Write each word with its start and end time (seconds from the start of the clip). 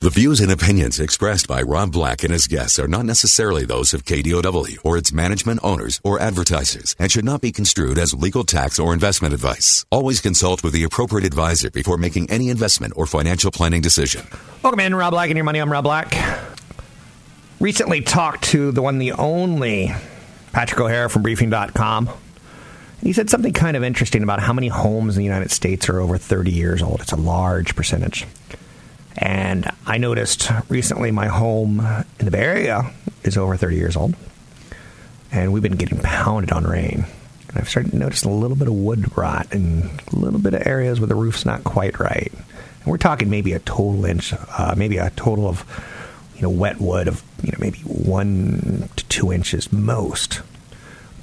The 0.00 0.10
views 0.10 0.38
and 0.38 0.52
opinions 0.52 1.00
expressed 1.00 1.48
by 1.48 1.60
Rob 1.60 1.90
Black 1.90 2.22
and 2.22 2.32
his 2.32 2.46
guests 2.46 2.78
are 2.78 2.86
not 2.86 3.04
necessarily 3.04 3.64
those 3.64 3.92
of 3.92 4.04
KDOW 4.04 4.78
or 4.84 4.96
its 4.96 5.12
management 5.12 5.58
owners 5.64 6.00
or 6.04 6.20
advertisers 6.20 6.94
and 7.00 7.10
should 7.10 7.24
not 7.24 7.40
be 7.40 7.50
construed 7.50 7.98
as 7.98 8.14
legal 8.14 8.44
tax 8.44 8.78
or 8.78 8.94
investment 8.94 9.34
advice. 9.34 9.84
Always 9.90 10.20
consult 10.20 10.62
with 10.62 10.72
the 10.72 10.84
appropriate 10.84 11.26
advisor 11.26 11.68
before 11.68 11.96
making 11.96 12.30
any 12.30 12.48
investment 12.48 12.92
or 12.94 13.06
financial 13.06 13.50
planning 13.50 13.82
decision. 13.82 14.24
Welcome 14.62 14.78
in, 14.78 14.94
Rob 14.94 15.10
Black 15.10 15.30
and 15.30 15.36
your 15.36 15.42
money. 15.44 15.58
I'm 15.58 15.72
Rob 15.72 15.82
Black. 15.82 16.14
Recently 17.58 18.00
talked 18.00 18.44
to 18.50 18.70
the 18.70 18.82
one, 18.82 18.98
the 18.98 19.14
only 19.14 19.92
Patrick 20.52 20.80
O'Hare 20.80 21.08
from 21.08 21.22
briefing.com. 21.22 22.08
He 23.02 23.12
said 23.12 23.28
something 23.30 23.52
kind 23.52 23.76
of 23.76 23.82
interesting 23.82 24.22
about 24.22 24.38
how 24.38 24.52
many 24.52 24.68
homes 24.68 25.16
in 25.16 25.18
the 25.18 25.24
United 25.24 25.50
States 25.50 25.88
are 25.88 25.98
over 25.98 26.18
30 26.18 26.52
years 26.52 26.82
old. 26.82 27.00
It's 27.00 27.10
a 27.10 27.16
large 27.16 27.74
percentage. 27.74 28.28
And 29.20 29.68
I 29.84 29.98
noticed 29.98 30.50
recently 30.68 31.10
my 31.10 31.26
home 31.26 31.80
in 32.20 32.24
the 32.24 32.30
Bay 32.30 32.38
Area 32.38 32.92
is 33.24 33.36
over 33.36 33.56
30 33.56 33.76
years 33.76 33.96
old. 33.96 34.14
And 35.32 35.52
we've 35.52 35.62
been 35.62 35.76
getting 35.76 35.98
pounded 35.98 36.52
on 36.52 36.64
rain. 36.64 37.04
And 37.48 37.56
I've 37.56 37.68
started 37.68 37.90
to 37.90 37.98
notice 37.98 38.22
a 38.22 38.30
little 38.30 38.56
bit 38.56 38.68
of 38.68 38.74
wood 38.74 39.16
rot 39.16 39.52
and 39.52 40.00
a 40.12 40.16
little 40.16 40.38
bit 40.38 40.54
of 40.54 40.66
areas 40.66 41.00
where 41.00 41.08
the 41.08 41.16
roof's 41.16 41.44
not 41.44 41.64
quite 41.64 41.98
right. 41.98 42.32
And 42.32 42.86
we're 42.86 42.96
talking 42.96 43.28
maybe 43.28 43.52
a 43.54 43.58
total 43.58 44.04
inch, 44.04 44.32
uh, 44.32 44.74
maybe 44.76 44.98
a 44.98 45.10
total 45.10 45.48
of, 45.48 45.64
you 46.36 46.42
know, 46.42 46.50
wet 46.50 46.80
wood 46.80 47.08
of, 47.08 47.24
you 47.42 47.50
know, 47.50 47.58
maybe 47.60 47.78
one 47.80 48.88
to 48.94 49.04
two 49.06 49.32
inches 49.32 49.72
most. 49.72 50.42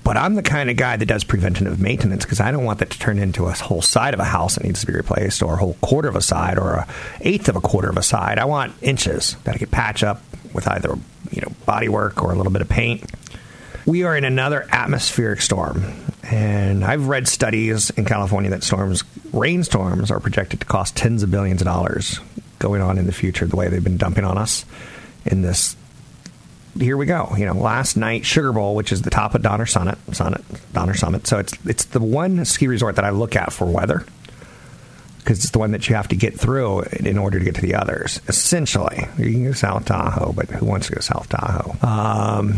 But 0.06 0.17
I'm 0.17 0.36
the 0.36 0.44
kind 0.44 0.70
of 0.70 0.78
guy 0.78 0.98
that 0.98 1.06
does 1.08 1.23
preventative 1.23 1.81
maintenance 1.81 2.25
because 2.25 2.39
I 2.39 2.52
don't 2.52 2.64
want 2.64 2.78
that 2.78 2.92
to 2.92 3.00
turn 3.00 3.17
into 3.17 3.48
a 3.48 3.53
whole 3.53 3.81
side 3.81 4.14
of 4.14 4.20
a 4.20 4.23
house 4.23 4.53
that 4.53 4.64
needs 4.64 4.81
to 4.81 4.88
be 4.88 4.94
replaced, 4.94 5.42
or 5.42 5.56
a 5.56 5.58
whole 5.58 5.73
quarter 5.81 6.08
of 6.08 6.16
a 6.16 6.22
side, 6.22 6.59
or 6.59 6.73
a 6.73 6.88
eighth 7.22 7.50
of 7.50 7.56
a 7.56 7.59
quarter 7.59 7.89
of 7.89 7.97
a 7.97 8.03
side. 8.03 8.38
I 8.38 8.45
want 8.45 8.75
inches 8.84 9.36
that 9.45 9.56
I 9.56 9.58
can 9.58 9.67
patch 9.67 10.03
up 10.03 10.22
with 10.53 10.67
either 10.67 10.95
you 11.31 11.42
know 11.42 11.52
body 11.66 11.89
work 11.89 12.23
or 12.23 12.31
a 12.31 12.36
little 12.36 12.52
bit 12.52 12.62
of 12.62 12.70
paint. 12.70 13.03
We 13.88 14.03
are 14.03 14.16
in 14.16 14.25
another 14.25 14.67
atmospheric 14.72 15.42
storm, 15.42 15.84
and 16.22 16.86
I've 16.86 17.08
read 17.08 17.28
studies 17.28 17.90
in 17.90 18.06
California 18.06 18.52
that 18.52 18.64
storms, 18.64 19.03
rainstorms, 19.34 20.12
are 20.12 20.19
projected 20.19 20.59
to 20.59 20.67
cost 20.67 20.95
tens 20.95 21.23
of 21.23 21.31
billions 21.31 21.62
of 21.62 21.66
dollars 21.66 22.19
going 22.59 22.84
on 22.84 23.00
in 23.00 23.08
the 23.08 23.12
future. 23.12 23.47
The 23.47 23.56
way 23.56 23.69
they've 23.69 23.84
been 23.84 23.97
dumping 23.97 24.23
on 24.23 24.38
us 24.38 24.66
in 25.25 25.42
this 25.42 25.75
here 26.80 26.98
we 26.98 27.06
go. 27.06 27.34
You 27.38 27.45
know, 27.45 27.54
last 27.54 27.95
night 27.95 28.26
Sugar 28.26 28.52
Bowl, 28.52 28.76
which 28.76 28.92
is 28.92 29.02
the 29.02 29.09
top 29.09 29.36
of 29.36 29.42
Donner 29.42 29.66
Summit, 29.66 29.98
Summit 30.12 30.44
Donner 30.73 30.94
Summit. 30.94 31.28
So 31.28 31.40
it's 31.40 31.54
it's 31.66 31.86
the 31.86 32.00
one 32.00 32.44
ski 32.45 32.68
resort 32.68 32.95
that 32.98 33.06
I 33.06 33.12
look 33.12 33.36
at 33.36 33.54
for 33.54 33.66
weather 33.66 34.06
because 35.20 35.40
it's 35.40 35.52
the 35.52 35.59
one 35.59 35.72
that 35.72 35.90
you 35.90 35.96
have 35.96 36.08
to 36.09 36.16
get 36.16 36.40
through 36.40 36.81
in 36.81 37.18
order 37.18 37.40
to 37.40 37.46
get 37.46 37.56
to 37.56 37.62
the 37.62 37.73
others. 37.76 38.22
Essentially, 38.28 39.08
you 39.18 39.31
can 39.31 39.46
go 39.46 39.53
South 39.53 39.86
Tahoe, 39.86 40.34
but 40.34 40.50
who 40.50 40.68
wants 40.68 40.88
to 40.88 40.94
go 40.94 41.02
South 41.02 41.28
Tahoe? 41.30 41.76
Um, 41.81 42.56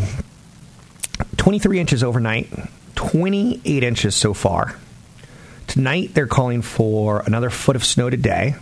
23 1.38 1.80
inches 1.80 2.04
overnight, 2.04 2.50
28 2.96 3.84
inches 3.84 4.16
so 4.16 4.34
far. 4.34 4.76
Tonight 5.68 6.14
they're 6.14 6.28
calling 6.28 6.62
for 6.62 7.22
another 7.26 7.50
foot 7.50 7.78
of 7.78 7.86
snow 7.86 8.10
today 8.10 8.56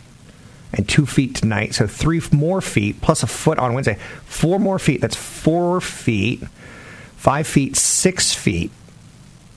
and 0.75 0.87
two 0.87 1.05
feet 1.05 1.35
tonight. 1.35 1.73
So 1.73 1.87
three 1.87 2.21
more 2.31 2.61
feet 2.61 3.01
plus 3.01 3.23
a 3.23 3.27
foot 3.27 3.57
on 3.57 3.73
Wednesday. 3.73 3.97
Four 4.25 4.59
more 4.59 4.77
feet. 4.79 5.01
That's 5.01 5.15
four 5.15 5.81
feet. 5.81 6.43
Five 7.15 7.47
feet, 7.47 7.75
six 7.75 8.35
feet 8.35 8.71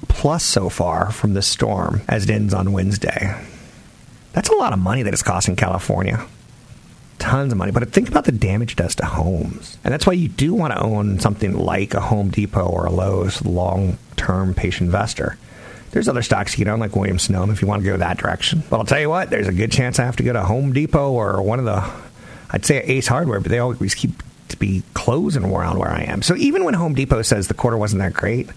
plus 0.06 0.44
so 0.44 0.68
far 0.68 1.10
from 1.10 1.34
the 1.34 1.42
storm 1.42 2.02
as 2.08 2.24
it 2.24 2.30
ends 2.30 2.54
on 2.54 2.72
Wednesday. 2.72 3.38
That's 4.32 4.48
a 4.48 4.54
lot 4.54 4.72
of 4.72 4.78
money 4.78 5.02
that 5.02 5.12
it's 5.12 5.22
costing 5.22 5.56
California. 5.56 6.24
Tons 7.18 7.52
of 7.52 7.58
money. 7.58 7.72
But 7.72 7.90
think 7.92 8.08
about 8.08 8.24
the 8.24 8.32
damage 8.32 8.72
it 8.72 8.78
does 8.78 8.94
to 8.96 9.06
homes. 9.06 9.76
And 9.82 9.92
that's 9.92 10.06
why 10.06 10.12
you 10.12 10.28
do 10.28 10.54
want 10.54 10.72
to 10.72 10.80
own 10.80 11.18
something 11.18 11.58
like 11.58 11.94
a 11.94 12.00
Home 12.00 12.30
Depot 12.30 12.66
or 12.66 12.86
a 12.86 12.92
Lowe's 12.92 13.44
long 13.44 13.98
term 14.16 14.54
patient 14.54 14.86
investor 14.86 15.36
there's 15.90 16.08
other 16.08 16.22
stocks 16.22 16.58
you 16.58 16.64
can 16.64 16.72
own, 16.72 16.80
like 16.80 16.94
Williams 16.96 17.24
Sonoma, 17.24 17.52
if 17.52 17.62
you 17.62 17.68
want 17.68 17.82
to 17.82 17.88
go 17.88 17.96
that 17.96 18.18
direction. 18.18 18.62
But 18.68 18.78
I'll 18.78 18.84
tell 18.84 19.00
you 19.00 19.08
what, 19.08 19.30
there's 19.30 19.48
a 19.48 19.52
good 19.52 19.72
chance 19.72 19.98
I 19.98 20.04
have 20.04 20.16
to 20.16 20.22
go 20.22 20.32
to 20.32 20.42
Home 20.42 20.72
Depot 20.72 21.12
or 21.12 21.42
one 21.42 21.58
of 21.58 21.64
the, 21.64 21.88
I'd 22.50 22.64
say 22.64 22.82
Ace 22.82 23.06
Hardware, 23.06 23.40
but 23.40 23.50
they 23.50 23.58
always 23.58 23.94
keep 23.94 24.22
to 24.48 24.56
be 24.56 24.82
closing 24.94 25.44
around 25.44 25.78
where 25.78 25.90
I 25.90 26.02
am. 26.04 26.22
So 26.22 26.34
even 26.36 26.64
when 26.64 26.74
Home 26.74 26.94
Depot 26.94 27.22
says 27.22 27.48
the 27.48 27.54
quarter 27.54 27.76
wasn't 27.76 28.00
that 28.00 28.14
great, 28.14 28.48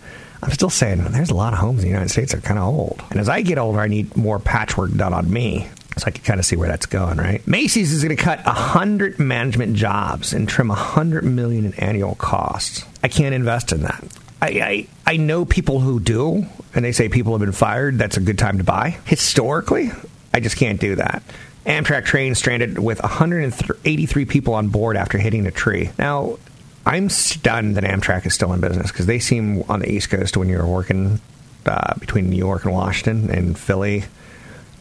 I'm 0.43 0.51
still 0.51 0.69
saying 0.69 1.03
there's 1.03 1.29
a 1.29 1.35
lot 1.35 1.53
of 1.53 1.59
homes 1.59 1.79
in 1.79 1.83
the 1.83 1.89
United 1.89 2.09
States 2.09 2.31
that 2.31 2.39
are 2.39 2.47
kind 2.47 2.59
of 2.59 2.65
old. 2.65 3.03
And 3.11 3.19
as 3.19 3.29
I 3.29 3.41
get 3.41 3.57
older, 3.57 3.79
I 3.79 3.87
need 3.87 4.15
more 4.17 4.39
patchwork 4.39 4.91
done 4.93 5.13
on 5.13 5.31
me. 5.31 5.69
So 5.97 6.05
I 6.07 6.11
can 6.11 6.23
kind 6.23 6.39
of 6.39 6.45
see 6.45 6.55
where 6.55 6.69
that's 6.69 6.85
going, 6.85 7.17
right? 7.17 7.45
Macy's 7.45 7.91
is 7.91 8.01
going 8.01 8.15
to 8.15 8.23
cut 8.23 8.43
100 8.45 9.19
management 9.19 9.75
jobs 9.75 10.31
and 10.31 10.47
trim 10.47 10.69
100 10.69 11.25
million 11.25 11.65
in 11.65 11.73
annual 11.75 12.15
costs. 12.15 12.85
I 13.03 13.09
can't 13.09 13.35
invest 13.35 13.73
in 13.73 13.81
that. 13.81 14.01
I, 14.41 14.47
I, 14.47 14.87
I 15.13 15.17
know 15.17 15.45
people 15.45 15.79
who 15.79 15.99
do, 15.99 16.45
and 16.73 16.83
they 16.83 16.91
say 16.91 17.09
people 17.09 17.33
have 17.33 17.41
been 17.41 17.51
fired. 17.51 17.97
That's 17.97 18.17
a 18.17 18.21
good 18.21 18.39
time 18.39 18.57
to 18.57 18.63
buy. 18.63 18.97
Historically, 19.05 19.91
I 20.33 20.39
just 20.39 20.57
can't 20.57 20.79
do 20.79 20.95
that. 20.95 21.21
Amtrak 21.65 22.05
train 22.05 22.33
stranded 22.33 22.79
with 22.79 23.01
183 23.01 24.25
people 24.25 24.55
on 24.55 24.69
board 24.69 24.97
after 24.97 25.19
hitting 25.19 25.45
a 25.45 25.51
tree. 25.51 25.91
Now, 25.99 26.39
I'm 26.85 27.09
stunned 27.09 27.75
that 27.77 27.83
Amtrak 27.83 28.25
is 28.25 28.33
still 28.33 28.51
in 28.53 28.61
business 28.61 28.91
because 28.91 29.05
they 29.05 29.19
seem 29.19 29.63
on 29.69 29.81
the 29.81 29.91
East 29.91 30.09
Coast 30.09 30.35
when 30.37 30.49
you're 30.49 30.65
working 30.65 31.21
uh, 31.67 31.93
between 31.99 32.31
New 32.31 32.37
York 32.37 32.65
and 32.65 32.73
Washington 32.73 33.29
and 33.29 33.57
Philly 33.57 34.05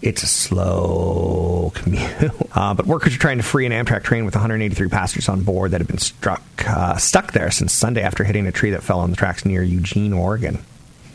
it's 0.03 0.23
a 0.23 0.27
slow 0.27 1.73
commute. 1.75 2.33
Uh, 2.53 2.75
but 2.75 2.85
workers 2.85 3.15
are 3.15 3.19
trying 3.19 3.37
to 3.37 3.45
free 3.45 3.65
an 3.65 3.71
Amtrak 3.71 4.03
train 4.03 4.25
with 4.25 4.35
183 4.35 4.89
passengers 4.89 5.29
on 5.29 5.43
board 5.43 5.71
that 5.71 5.81
have 5.81 5.87
been 5.87 5.99
struck 5.99 6.43
uh, 6.67 6.97
stuck 6.97 7.33
there 7.33 7.49
since 7.53 7.73
Sunday 7.73 8.03
after 8.03 8.25
hitting 8.25 8.45
a 8.49 8.53
tree 8.53 8.71
that 8.71 8.83
fell 8.83 8.99
on 8.99 9.11
the 9.11 9.17
tracks 9.17 9.45
near 9.47 9.63
Eugene, 9.63 10.13
Oregon. 10.13 10.59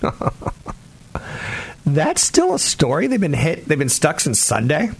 That's 1.85 2.21
still 2.21 2.55
a 2.55 2.59
story. 2.59 3.07
They've 3.07 3.19
been 3.19 3.33
hit. 3.33 3.65
They've 3.65 3.77
been 3.77 3.89
stuck 3.89 4.21
since 4.21 4.39
Sunday. 4.39 4.91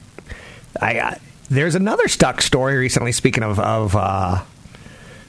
I, 0.79 0.99
uh, 0.99 1.15
there's 1.49 1.75
another 1.75 2.09
stuck 2.09 2.41
story 2.41 2.75
recently. 2.75 3.13
Speaking 3.13 3.43
of, 3.43 3.57
of 3.57 3.95
uh, 3.95 4.43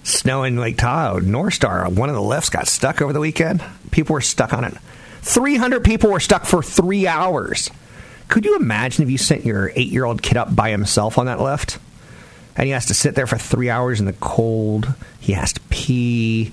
snow 0.03 0.43
in 0.43 0.56
Lake 0.56 0.77
Tahoe, 0.77 1.21
Northstar, 1.21 1.88
one 1.91 2.09
of 2.09 2.17
the 2.17 2.23
lifts 2.23 2.50
got 2.50 2.67
stuck 2.67 3.00
over 3.00 3.12
the 3.12 3.21
weekend. 3.21 3.62
People 3.93 4.15
were 4.15 4.21
stuck 4.21 4.53
on 4.53 4.65
it. 4.65 4.75
300 5.23 5.84
people 5.84 6.11
were 6.11 6.21
stuck 6.21 6.47
for 6.47 6.62
three 6.62 7.06
hours. 7.06 7.71
Could 8.28 8.44
you 8.44 8.56
imagine 8.56 9.04
if 9.04 9.10
you 9.10 9.19
sent 9.19 9.44
your 9.44 9.70
eight 9.75 9.88
year 9.88 10.04
old 10.04 10.22
kid 10.22 10.37
up 10.37 10.54
by 10.54 10.70
himself 10.70 11.19
on 11.19 11.26
that 11.26 11.41
lift? 11.41 11.78
And 12.56 12.66
he 12.66 12.72
has 12.72 12.87
to 12.87 12.94
sit 12.94 13.14
there 13.14 13.26
for 13.26 13.37
three 13.37 13.69
hours 13.69 14.00
in 14.00 14.06
the 14.06 14.14
cold. 14.14 14.92
He 15.20 15.32
has 15.32 15.53
to 15.53 15.60
pee. 15.69 16.53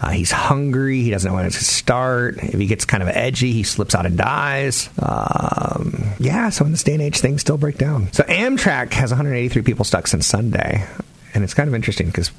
Uh, 0.00 0.10
he's 0.10 0.30
hungry. 0.30 1.02
He 1.02 1.10
doesn't 1.10 1.30
know 1.30 1.34
when 1.34 1.44
to 1.44 1.50
start. 1.50 2.38
If 2.38 2.58
he 2.58 2.66
gets 2.66 2.84
kind 2.84 3.02
of 3.02 3.10
edgy, 3.10 3.52
he 3.52 3.64
slips 3.64 3.94
out 3.94 4.06
and 4.06 4.16
dies. 4.16 4.88
Um, 4.98 6.12
yeah, 6.18 6.48
so 6.48 6.64
in 6.64 6.70
this 6.70 6.82
day 6.82 6.94
and 6.94 7.02
age, 7.02 7.18
things 7.18 7.42
still 7.42 7.58
break 7.58 7.76
down. 7.76 8.10
So 8.12 8.22
Amtrak 8.24 8.92
has 8.94 9.10
183 9.10 9.62
people 9.62 9.84
stuck 9.84 10.06
since 10.06 10.26
Sunday. 10.26 10.86
And 11.34 11.44
it's 11.44 11.52
kind 11.52 11.68
of 11.68 11.74
interesting 11.74 12.06
because 12.06 12.30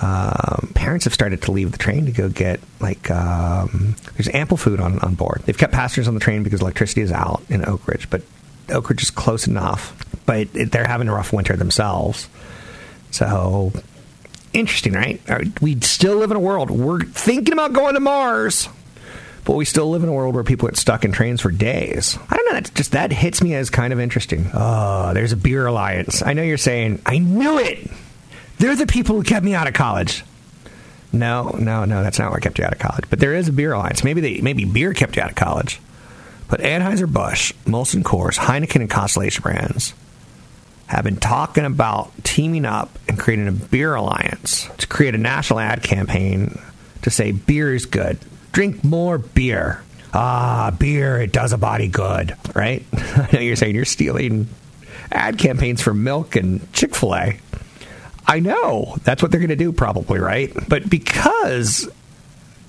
um, 0.00 0.70
parents 0.74 1.04
have 1.04 1.14
started 1.14 1.42
to 1.42 1.52
leave 1.52 1.72
the 1.72 1.78
train 1.78 2.06
to 2.06 2.12
go 2.12 2.28
get 2.28 2.60
like 2.80 3.10
um, 3.10 3.96
there's 4.14 4.28
ample 4.28 4.56
food 4.56 4.80
on, 4.80 4.98
on 5.00 5.14
board. 5.14 5.42
They've 5.44 5.56
kept 5.56 5.72
passengers 5.72 6.08
on 6.08 6.14
the 6.14 6.20
train 6.20 6.42
because 6.42 6.60
electricity 6.60 7.00
is 7.00 7.12
out 7.12 7.42
in 7.48 7.62
Oakridge, 7.62 8.08
but 8.10 8.22
Oakridge 8.68 9.02
is 9.02 9.10
close 9.10 9.46
enough. 9.46 9.94
But 10.26 10.48
it, 10.54 10.72
they're 10.72 10.86
having 10.86 11.08
a 11.08 11.14
rough 11.14 11.32
winter 11.32 11.56
themselves, 11.56 12.28
so 13.10 13.72
interesting, 14.52 14.92
right? 14.92 15.20
We 15.60 15.80
still 15.80 16.16
live 16.16 16.30
in 16.30 16.36
a 16.36 16.40
world 16.40 16.70
we're 16.70 17.00
thinking 17.00 17.52
about 17.54 17.72
going 17.72 17.94
to 17.94 18.00
Mars. 18.00 18.68
But 19.44 19.56
we 19.56 19.64
still 19.64 19.88
live 19.88 20.02
in 20.02 20.10
a 20.10 20.12
world 20.12 20.34
where 20.34 20.44
people 20.44 20.68
get 20.68 20.76
stuck 20.76 21.06
in 21.06 21.12
trains 21.12 21.40
for 21.40 21.50
days. 21.50 22.18
I 22.28 22.36
don't 22.36 22.46
know. 22.48 22.52
That's 22.52 22.68
just 22.68 22.92
that 22.92 23.10
hits 23.10 23.40
me 23.40 23.54
as 23.54 23.70
kind 23.70 23.94
of 23.94 24.00
interesting. 24.00 24.50
Oh, 24.52 25.14
there's 25.14 25.32
a 25.32 25.38
beer 25.38 25.64
alliance. 25.66 26.20
I 26.20 26.34
know 26.34 26.42
you're 26.42 26.58
saying, 26.58 27.00
I 27.06 27.16
knew 27.16 27.58
it. 27.58 27.90
They're 28.58 28.76
the 28.76 28.86
people 28.86 29.16
who 29.16 29.22
kept 29.22 29.44
me 29.44 29.54
out 29.54 29.66
of 29.66 29.74
college. 29.74 30.24
No, 31.12 31.56
no, 31.58 31.84
no, 31.84 32.02
that's 32.02 32.18
not 32.18 32.30
what 32.30 32.42
kept 32.42 32.58
you 32.58 32.64
out 32.64 32.72
of 32.72 32.78
college. 32.78 33.04
But 33.08 33.18
there 33.18 33.34
is 33.34 33.48
a 33.48 33.52
beer 33.52 33.72
alliance. 33.72 34.04
Maybe 34.04 34.20
they, 34.20 34.40
maybe 34.40 34.64
beer 34.64 34.92
kept 34.92 35.16
you 35.16 35.22
out 35.22 35.30
of 35.30 35.36
college. 35.36 35.80
But 36.48 36.60
Anheuser 36.60 37.10
Busch, 37.10 37.52
Molson 37.64 38.02
Coors, 38.02 38.36
Heineken, 38.36 38.80
and 38.80 38.90
Constellation 38.90 39.42
brands 39.42 39.94
have 40.86 41.04
been 41.04 41.16
talking 41.16 41.64
about 41.64 42.12
teaming 42.24 42.64
up 42.64 42.98
and 43.08 43.18
creating 43.18 43.46
a 43.48 43.52
beer 43.52 43.94
alliance 43.94 44.68
to 44.78 44.86
create 44.86 45.14
a 45.14 45.18
national 45.18 45.60
ad 45.60 45.82
campaign 45.82 46.58
to 47.02 47.10
say 47.10 47.32
beer 47.32 47.74
is 47.74 47.86
good. 47.86 48.18
Drink 48.52 48.82
more 48.82 49.18
beer. 49.18 49.82
Ah, 50.14 50.74
beer, 50.78 51.20
it 51.20 51.32
does 51.32 51.52
a 51.52 51.58
body 51.58 51.88
good, 51.88 52.34
right? 52.54 52.82
I 52.94 53.28
know 53.34 53.40
you're 53.40 53.56
saying 53.56 53.74
you're 53.74 53.84
stealing 53.84 54.48
ad 55.12 55.38
campaigns 55.38 55.82
for 55.82 55.92
milk 55.92 56.34
and 56.36 56.72
Chick 56.72 56.94
fil 56.94 57.14
A. 57.14 57.38
I 58.28 58.40
know 58.40 58.96
that's 59.04 59.22
what 59.22 59.30
they're 59.30 59.40
going 59.40 59.48
to 59.48 59.56
do, 59.56 59.72
probably, 59.72 60.20
right? 60.20 60.52
But 60.68 60.88
because 60.88 61.88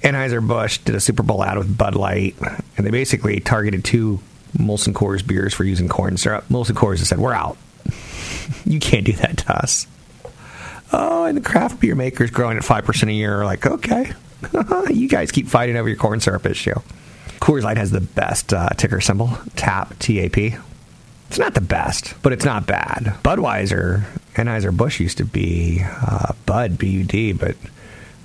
Anheuser-Busch 0.01 0.79
did 0.79 0.95
a 0.95 1.01
Super 1.01 1.21
Bowl 1.21 1.43
ad 1.43 1.57
with 1.57 1.77
Bud 1.77 1.95
Light, 1.95 2.35
and 2.77 2.87
they 2.87 2.91
basically 2.91 3.41
targeted 3.41 3.83
two 3.83 4.21
Molson 4.57 4.93
Coors 4.93 5.25
beers 5.25 5.53
for 5.53 5.65
using 5.65 5.89
corn 5.89 6.17
syrup. 6.17 6.45
Molson 6.47 6.71
Coors 6.71 6.99
has 6.99 7.09
said, 7.09 7.19
We're 7.19 7.33
out. 7.33 7.57
you 8.65 8.79
can't 8.79 9.05
do 9.05 9.11
that 9.13 9.37
to 9.39 9.57
us. 9.57 9.85
Oh, 10.91 11.25
and 11.25 11.37
the 11.37 11.41
craft 11.41 11.79
beer 11.79 11.95
makers 11.95 12.31
growing 12.31 12.57
at 12.57 12.63
5% 12.63 13.09
a 13.09 13.13
year 13.13 13.41
are 13.41 13.45
like, 13.45 13.65
okay, 13.65 14.11
you 14.89 15.07
guys 15.07 15.31
keep 15.31 15.47
fighting 15.47 15.75
over 15.75 15.87
your 15.87 15.97
corn 15.97 16.19
syrup 16.19 16.45
issue. 16.45 16.73
Coors 17.39 17.63
Light 17.63 17.77
has 17.77 17.91
the 17.91 18.01
best 18.01 18.53
uh, 18.53 18.69
ticker 18.69 18.99
symbol, 18.99 19.37
TAP, 19.55 19.99
T-A-P. 19.99 20.55
It's 21.27 21.37
not 21.37 21.53
the 21.53 21.61
best, 21.61 22.15
but 22.23 22.33
it's 22.33 22.43
not 22.43 22.65
bad. 22.65 23.17
Budweiser, 23.23 24.03
Anheuser-Busch 24.35 24.99
used 24.99 25.17
to 25.17 25.25
be 25.25 25.81
uh, 25.83 26.33
Bud, 26.45 26.77
B-U-D, 26.77 27.33
but 27.33 27.55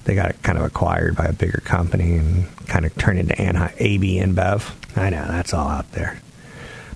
they 0.04 0.14
got 0.14 0.40
kind 0.42 0.58
of 0.58 0.64
acquired 0.64 1.16
by 1.16 1.24
a 1.26 1.32
bigger 1.32 1.60
company 1.64 2.16
and 2.16 2.44
kind 2.66 2.84
of 2.84 2.96
turned 2.96 3.18
into 3.18 3.34
Anhi- 3.34 3.72
AB 3.78 4.18
InBev. 4.20 4.72
I 4.96 5.10
know, 5.10 5.26
that's 5.26 5.52
all 5.54 5.68
out 5.68 5.90
there. 5.92 6.20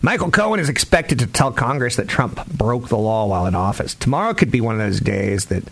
Michael 0.00 0.30
Cohen 0.30 0.60
is 0.60 0.68
expected 0.68 1.18
to 1.20 1.26
tell 1.26 1.50
Congress 1.50 1.96
that 1.96 2.06
Trump 2.06 2.46
broke 2.46 2.88
the 2.88 2.98
law 2.98 3.26
while 3.26 3.46
in 3.46 3.54
office. 3.54 3.94
Tomorrow 3.94 4.34
could 4.34 4.50
be 4.50 4.60
one 4.60 4.74
of 4.74 4.80
those 4.80 5.00
days 5.00 5.46
that, 5.46 5.64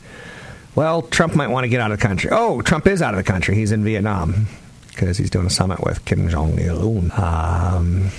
well, 0.75 1.03
Trump 1.03 1.37
might 1.37 1.49
want 1.49 1.65
to 1.65 1.69
get 1.69 1.81
out 1.81 1.93
of 1.93 2.01
the 2.01 2.07
country. 2.07 2.31
Oh, 2.33 2.61
Trump 2.63 2.87
is 2.89 3.03
out 3.03 3.15
of 3.15 3.19
the 3.19 3.31
country. 3.31 3.55
He's 3.55 3.71
in 3.71 3.85
Vietnam 3.85 4.49
because 4.89 5.19
he's 5.19 5.31
doing 5.31 5.47
a 5.47 5.51
summit 5.51 5.85
with 5.85 6.05
Kim 6.05 6.29
Jong 6.29 6.59
Un. 6.59 7.13
Um, 7.17 8.11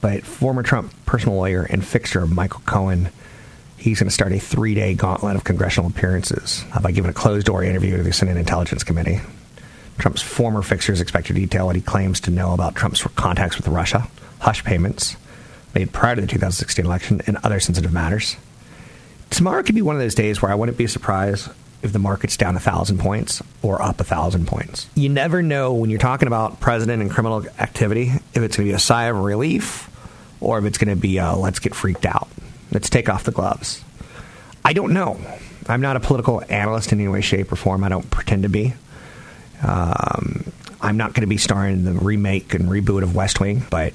but 0.00 0.24
former 0.24 0.62
Trump 0.62 0.92
personal 1.06 1.36
lawyer 1.36 1.62
and 1.62 1.84
fixer 1.84 2.26
Michael 2.26 2.62
Cohen, 2.66 3.10
he's 3.84 4.00
going 4.00 4.08
to 4.08 4.14
start 4.14 4.32
a 4.32 4.40
three 4.40 4.74
day 4.74 4.94
gauntlet 4.94 5.36
of 5.36 5.44
congressional 5.44 5.90
appearances 5.90 6.64
uh, 6.72 6.80
by 6.80 6.90
giving 6.90 7.10
a 7.10 7.14
closed 7.14 7.46
door 7.46 7.62
interview 7.62 7.98
to 7.98 8.02
the 8.02 8.14
Senate 8.14 8.38
Intelligence 8.38 8.82
Committee. 8.82 9.20
Trump's 9.98 10.22
former 10.22 10.62
fixers 10.62 11.02
expect 11.02 11.26
to 11.26 11.34
detail 11.34 11.66
what 11.66 11.76
he 11.76 11.82
claims 11.82 12.18
to 12.20 12.30
know 12.30 12.54
about 12.54 12.74
Trump's 12.74 13.02
contacts 13.14 13.58
with 13.58 13.68
Russia, 13.68 14.08
hush 14.40 14.64
payments 14.64 15.16
made 15.74 15.92
prior 15.92 16.14
to 16.14 16.22
the 16.22 16.26
2016 16.26 16.84
election, 16.84 17.20
and 17.26 17.36
other 17.44 17.60
sensitive 17.60 17.92
matters. 17.92 18.36
Tomorrow 19.30 19.62
could 19.64 19.74
be 19.74 19.82
one 19.82 19.96
of 19.96 20.00
those 20.00 20.14
days 20.14 20.40
where 20.40 20.50
I 20.50 20.54
wouldn't 20.54 20.78
be 20.78 20.86
surprised 20.86 21.50
if 21.82 21.92
the 21.92 21.98
market's 21.98 22.36
down 22.38 22.56
a 22.56 22.60
thousand 22.60 22.98
points 22.98 23.42
or 23.60 23.82
up 23.82 24.00
a 24.00 24.04
thousand 24.04 24.46
points. 24.46 24.88
You 24.94 25.10
never 25.10 25.42
know 25.42 25.74
when 25.74 25.90
you're 25.90 25.98
talking 25.98 26.26
about 26.26 26.58
president 26.60 27.02
and 27.02 27.10
criminal 27.10 27.44
activity 27.58 28.04
if 28.06 28.38
it's 28.38 28.56
going 28.56 28.66
to 28.66 28.72
be 28.72 28.72
a 28.72 28.78
sigh 28.78 29.06
of 29.06 29.18
relief 29.18 29.90
or 30.40 30.58
if 30.58 30.64
it's 30.64 30.78
going 30.78 30.94
to 30.94 31.00
be 31.00 31.18
a 31.18 31.34
let's 31.34 31.58
get 31.58 31.74
freaked 31.74 32.06
out. 32.06 32.28
Let's 32.72 32.90
take 32.90 33.08
off 33.08 33.24
the 33.24 33.32
gloves. 33.32 33.84
I 34.64 34.72
don't 34.72 34.92
know. 34.92 35.18
I'm 35.68 35.80
not 35.80 35.96
a 35.96 36.00
political 36.00 36.42
analyst 36.48 36.92
in 36.92 37.00
any 37.00 37.08
way, 37.08 37.20
shape, 37.20 37.52
or 37.52 37.56
form. 37.56 37.84
I 37.84 37.88
don't 37.88 38.10
pretend 38.10 38.42
to 38.42 38.48
be. 38.48 38.74
Um, 39.62 40.44
I'm 40.80 40.96
not 40.96 41.14
going 41.14 41.22
to 41.22 41.26
be 41.26 41.38
starring 41.38 41.72
in 41.74 41.84
the 41.84 41.92
remake 41.92 42.54
and 42.54 42.68
reboot 42.68 43.02
of 43.02 43.14
West 43.14 43.40
Wing, 43.40 43.62
but 43.70 43.94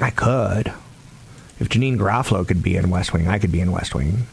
I 0.00 0.10
could. 0.10 0.72
If 1.58 1.68
Janeane 1.68 1.96
Garofalo 1.96 2.46
could 2.46 2.62
be 2.62 2.76
in 2.76 2.90
West 2.90 3.12
Wing, 3.12 3.28
I 3.28 3.38
could 3.38 3.52
be 3.52 3.60
in 3.60 3.72
West 3.72 3.94
Wing. 3.94 4.26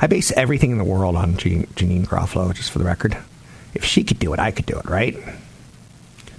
I 0.00 0.06
base 0.06 0.30
everything 0.32 0.70
in 0.70 0.78
the 0.78 0.84
world 0.84 1.16
on 1.16 1.34
Janeane 1.34 2.06
Garofalo, 2.06 2.54
just 2.54 2.70
for 2.70 2.78
the 2.78 2.84
record. 2.84 3.16
If 3.74 3.84
she 3.84 4.04
could 4.04 4.18
do 4.18 4.32
it, 4.32 4.38
I 4.38 4.50
could 4.50 4.66
do 4.66 4.78
it, 4.78 4.86
right? 4.86 5.16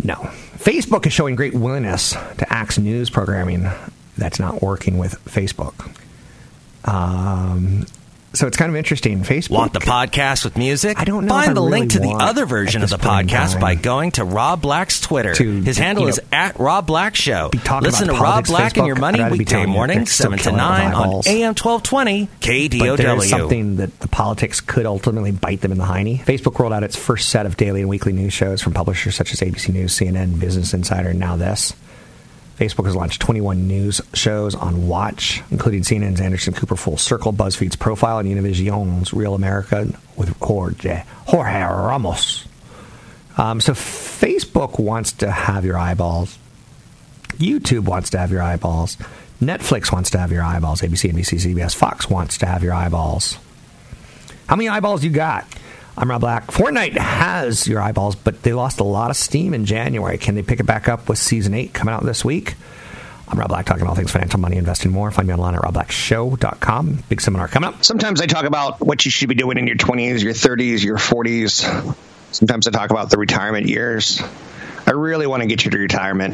No. 0.02 0.16
Facebook 0.58 1.06
is 1.06 1.14
showing 1.14 1.36
great 1.36 1.54
willingness 1.54 2.12
to 2.12 2.46
axe 2.54 2.78
news 2.78 3.10
programming 3.10 3.70
that's 4.18 4.40
not 4.40 4.62
working 4.62 4.98
with 4.98 5.14
Facebook. 5.26 5.92
Um, 6.86 7.86
so 8.34 8.46
it's 8.46 8.58
kind 8.58 8.70
of 8.70 8.76
interesting. 8.76 9.22
Facebook. 9.24 9.50
Want 9.50 9.74
the 9.74 9.80
podcast 9.80 10.44
with 10.44 10.56
music? 10.56 11.00
I 11.00 11.04
don't 11.04 11.26
know. 11.26 11.34
Find 11.34 11.58
the 11.58 11.62
really 11.62 11.80
link 11.80 11.92
to 11.94 12.00
the 12.00 12.16
other 12.20 12.46
version 12.46 12.84
of 12.84 12.90
the 12.90 12.98
this 12.98 13.06
point 13.06 13.32
in 13.32 13.38
podcast 13.38 13.60
by 13.60 13.74
going 13.74 14.12
to 14.12 14.24
Rob 14.24 14.62
Black's 14.62 15.02
Twitter. 15.02 15.34
to, 15.34 15.62
His 15.62 15.78
handle 15.78 16.08
is 16.08 16.18
know, 16.18 16.28
at 16.32 16.60
Rob 16.60 16.86
Black 16.86 17.16
Show. 17.16 17.50
Listen 17.82 18.08
to 18.08 18.14
Rob 18.14 18.46
Black 18.46 18.78
and 18.78 18.86
Your 18.86 18.96
Money 18.98 19.20
I'd 19.20 19.24
rather 19.24 19.36
be 19.36 19.40
weekday 19.40 19.66
morning, 19.66 20.06
7 20.06 20.38
to 20.40 20.52
9 20.52 20.94
on. 20.94 21.08
AM 21.26 21.56
1220 21.56 22.30
But 22.80 22.98
there 22.98 23.16
is 23.18 23.30
something 23.30 23.78
that 23.78 24.00
the 24.00 24.08
politics 24.08 24.62
could 24.62 24.86
ultimately 24.86 25.32
bite 25.32 25.62
them 25.62 25.72
in 25.72 25.80
the 25.80 25.86
hiney. 25.86 26.20
Facebook 26.24 26.60
rolled 26.60 26.74
out 26.74 26.84
its 26.84 26.96
first 26.96 27.30
set 27.30 27.46
of 27.48 27.58
daily 27.58 27.82
and 27.82 27.90
weekly 27.90 28.14
news 28.14 28.34
shows 28.34 28.62
from 28.62 28.74
publishers 28.74 29.16
such 29.16 29.34
as 29.34 29.40
ABC 29.40 29.74
News, 29.74 29.98
CNN, 29.98 30.40
Business 30.40 30.74
Insider, 30.74 31.10
and 31.10 31.22
NowThis. 31.22 31.74
Facebook 32.60 32.86
has 32.86 32.96
launched 32.96 33.22
21 33.22 33.70
news 33.70 34.02
shows 34.14 34.54
on 34.54 34.90
Watch, 34.90 35.42
including 35.50 35.84
CNN's 35.84 36.20
Anderson 36.20 36.54
Cooper 36.54 36.76
Full 36.76 36.98
Circle, 36.98 37.32
BuzzFeed's 37.32 37.78
Profile, 37.78 38.20
and 38.20 38.28
Univision's 38.28 39.14
Real 39.14 39.34
America 39.34 39.88
with 40.18 40.38
Jorge, 40.42 41.04
Jorge 41.28 41.62
Ramos. 41.62 42.46
Um, 43.38 43.62
so 43.62 43.72
Facebook 43.72 44.78
wants 44.78 45.14
to 45.14 45.32
have 45.32 45.64
your 45.64 45.78
eyeballs. 45.78 46.38
YouTube 47.38 47.86
wants 47.86 48.10
to 48.10 48.18
have 48.18 48.30
your 48.30 48.42
eyeballs. 48.42 48.98
Netflix 49.42 49.94
wants 49.94 50.10
to 50.10 50.18
have 50.18 50.34
your 50.34 50.44
eyeballs. 50.44 50.82
ABC, 50.82 51.14
NBC, 51.14 51.56
CBS, 51.56 51.74
Fox 51.74 52.10
wants 52.10 52.38
to 52.40 52.46
have 52.46 52.62
your 52.62 52.74
eyeballs. 52.74 53.38
How 54.48 54.58
many 54.58 54.68
eyeballs 54.68 55.02
you 55.02 55.12
got? 55.12 55.48
I'm 56.00 56.10
Rob 56.10 56.22
Black. 56.22 56.48
Fortnite 56.48 56.98
has 56.98 57.68
your 57.68 57.82
eyeballs, 57.82 58.16
but 58.16 58.42
they 58.42 58.54
lost 58.54 58.80
a 58.80 58.86
lot 58.86 59.10
of 59.10 59.18
steam 59.18 59.54
in 59.54 59.66
January. 59.66 60.18
Can 60.18 60.36
they 60.36 60.42
pick 60.42 60.62
it 60.62 60.66
back 60.66 60.88
up 60.88 61.10
with 61.10 61.18
season 61.18 61.54
eight 61.54 61.74
coming 61.74 61.94
out 61.94 62.06
this 62.06 62.24
week? 62.24 62.56
I'm 63.28 63.38
Rob 63.38 63.50
Black, 63.50 63.66
talking 63.66 63.86
all 63.86 63.96
things 63.96 64.10
financial, 64.10 64.40
money, 64.40 64.56
investing, 64.56 64.92
more. 64.92 65.12
Find 65.12 65.28
me 65.28 65.34
online 65.34 65.56
at 65.56 65.62
robblackshow.com. 65.62 67.04
Big 67.10 67.20
seminar 67.20 67.50
coming 67.50 67.68
up. 67.68 67.84
Sometimes 67.84 68.22
I 68.22 68.28
talk 68.28 68.46
about 68.46 68.80
what 68.80 69.04
you 69.04 69.12
should 69.12 69.28
be 69.28 69.36
doing 69.36 69.58
in 69.58 69.68
your 69.68 69.76
20s, 69.76 70.24
your 70.24 70.32
30s, 70.32 70.86
your 70.86 70.96
40s. 70.96 71.98
Sometimes 72.32 72.66
I 72.66 72.72
talk 72.72 72.92
about 72.92 73.10
the 73.10 73.18
retirement 73.18 73.68
years. 73.68 74.24
I 74.88 74.92
really 74.92 75.28
want 75.28 75.42
to 75.42 75.48
get 75.48 75.66
you 75.66 75.72
to 75.72 75.78
retirement. 75.78 76.34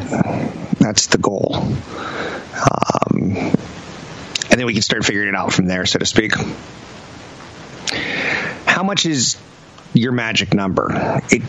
That's 0.78 1.08
the 1.08 1.18
goal. 1.18 1.56
Um, 1.56 3.32
and 3.32 4.60
then 4.60 4.68
we 4.68 4.74
can 4.74 4.84
start 4.84 5.04
figuring 5.06 5.30
it 5.30 5.36
out 5.36 5.54
from 5.54 5.66
there, 5.66 5.88
so 5.88 5.98
to 5.98 6.06
speak. 6.06 6.34
How 8.68 8.84
much 8.84 9.08
is 9.08 9.38
your 9.96 10.12
magic 10.12 10.54
number? 10.54 11.22
It, 11.32 11.42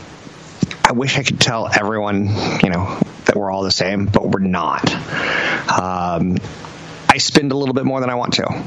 I 0.85 0.93
wish 0.93 1.19
I 1.19 1.23
could 1.23 1.41
tell 1.41 1.69
everyone, 1.69 2.27
you 2.63 2.71
know, 2.71 3.01
that 3.27 3.37
we're 3.37 3.51
all 3.51 3.63
the 3.63 3.73
same, 3.73 4.07
but 4.07 4.27
we're 4.29 4.41
not. 4.41 4.89
Um, 5.69 6.39
I 7.09 7.19
spend 7.19 7.53
a 7.53 7.57
little 7.57 7.75
bit 7.75 7.85
more 7.85 8.01
than 8.01 8.11
I 8.11 8.15
want 8.15 8.35
to. 8.35 8.65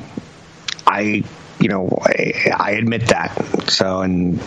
I, 0.85 1.23
you 1.59 1.69
know, 1.69 1.97
I, 2.01 2.51
I 2.55 2.71
admit 2.71 3.07
that. 3.07 3.69
So, 3.69 4.01
and 4.01 4.41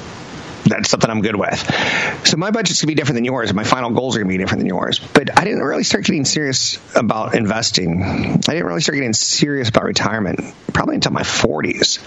that's 0.64 0.90
something 0.90 1.10
I'm 1.10 1.22
good 1.22 1.36
with. 1.36 1.58
So 2.26 2.36
my 2.36 2.50
budget's 2.50 2.80
gonna 2.80 2.88
be 2.88 2.94
different 2.94 3.16
than 3.16 3.24
yours, 3.24 3.52
my 3.52 3.64
final 3.64 3.90
goals 3.90 4.16
are 4.16 4.20
gonna 4.20 4.28
be 4.28 4.38
different 4.38 4.60
than 4.60 4.68
yours. 4.68 4.98
But 4.98 5.38
I 5.38 5.44
didn't 5.44 5.62
really 5.62 5.84
start 5.84 6.04
getting 6.04 6.24
serious 6.24 6.78
about 6.94 7.34
investing. 7.34 8.02
I 8.02 8.36
didn't 8.36 8.64
really 8.64 8.80
start 8.80 8.96
getting 8.96 9.12
serious 9.12 9.68
about 9.68 9.84
retirement 9.84 10.40
probably 10.72 10.94
until 10.94 11.12
my 11.12 11.22
40s. 11.22 11.98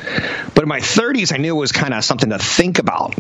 But 0.54 0.64
in 0.64 0.70
my 0.70 0.80
30s, 0.80 1.34
I 1.34 1.38
knew 1.38 1.56
it 1.56 1.60
was 1.60 1.72
kind 1.72 1.94
of 1.94 2.04
something 2.04 2.30
to 2.30 2.40
think 2.40 2.80
about. 2.80 3.16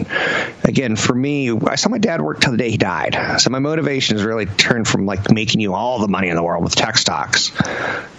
Again, 0.64 0.96
for 0.96 1.14
me, 1.14 1.52
I 1.52 1.76
saw 1.76 1.90
my 1.90 1.98
dad 1.98 2.22
work 2.22 2.42
till 2.42 2.52
the 2.52 2.58
day 2.58 2.72
he 2.72 2.78
died. 2.78 3.42
So 3.42 3.50
my 3.50 3.60
motivation 3.60 4.18
has 4.18 4.26
really 4.26 4.46
turned 4.46 4.88
from 4.88 5.06
like 5.06 5.32
making 5.32 5.62
you 5.62 5.74
all 5.74 6.00
the 6.00 6.08
money 6.08 6.30
in 6.30 6.36
the 6.36 6.44
world 6.44 6.64
with 6.64 6.76
tech 6.76 6.98
stocks 6.98 7.52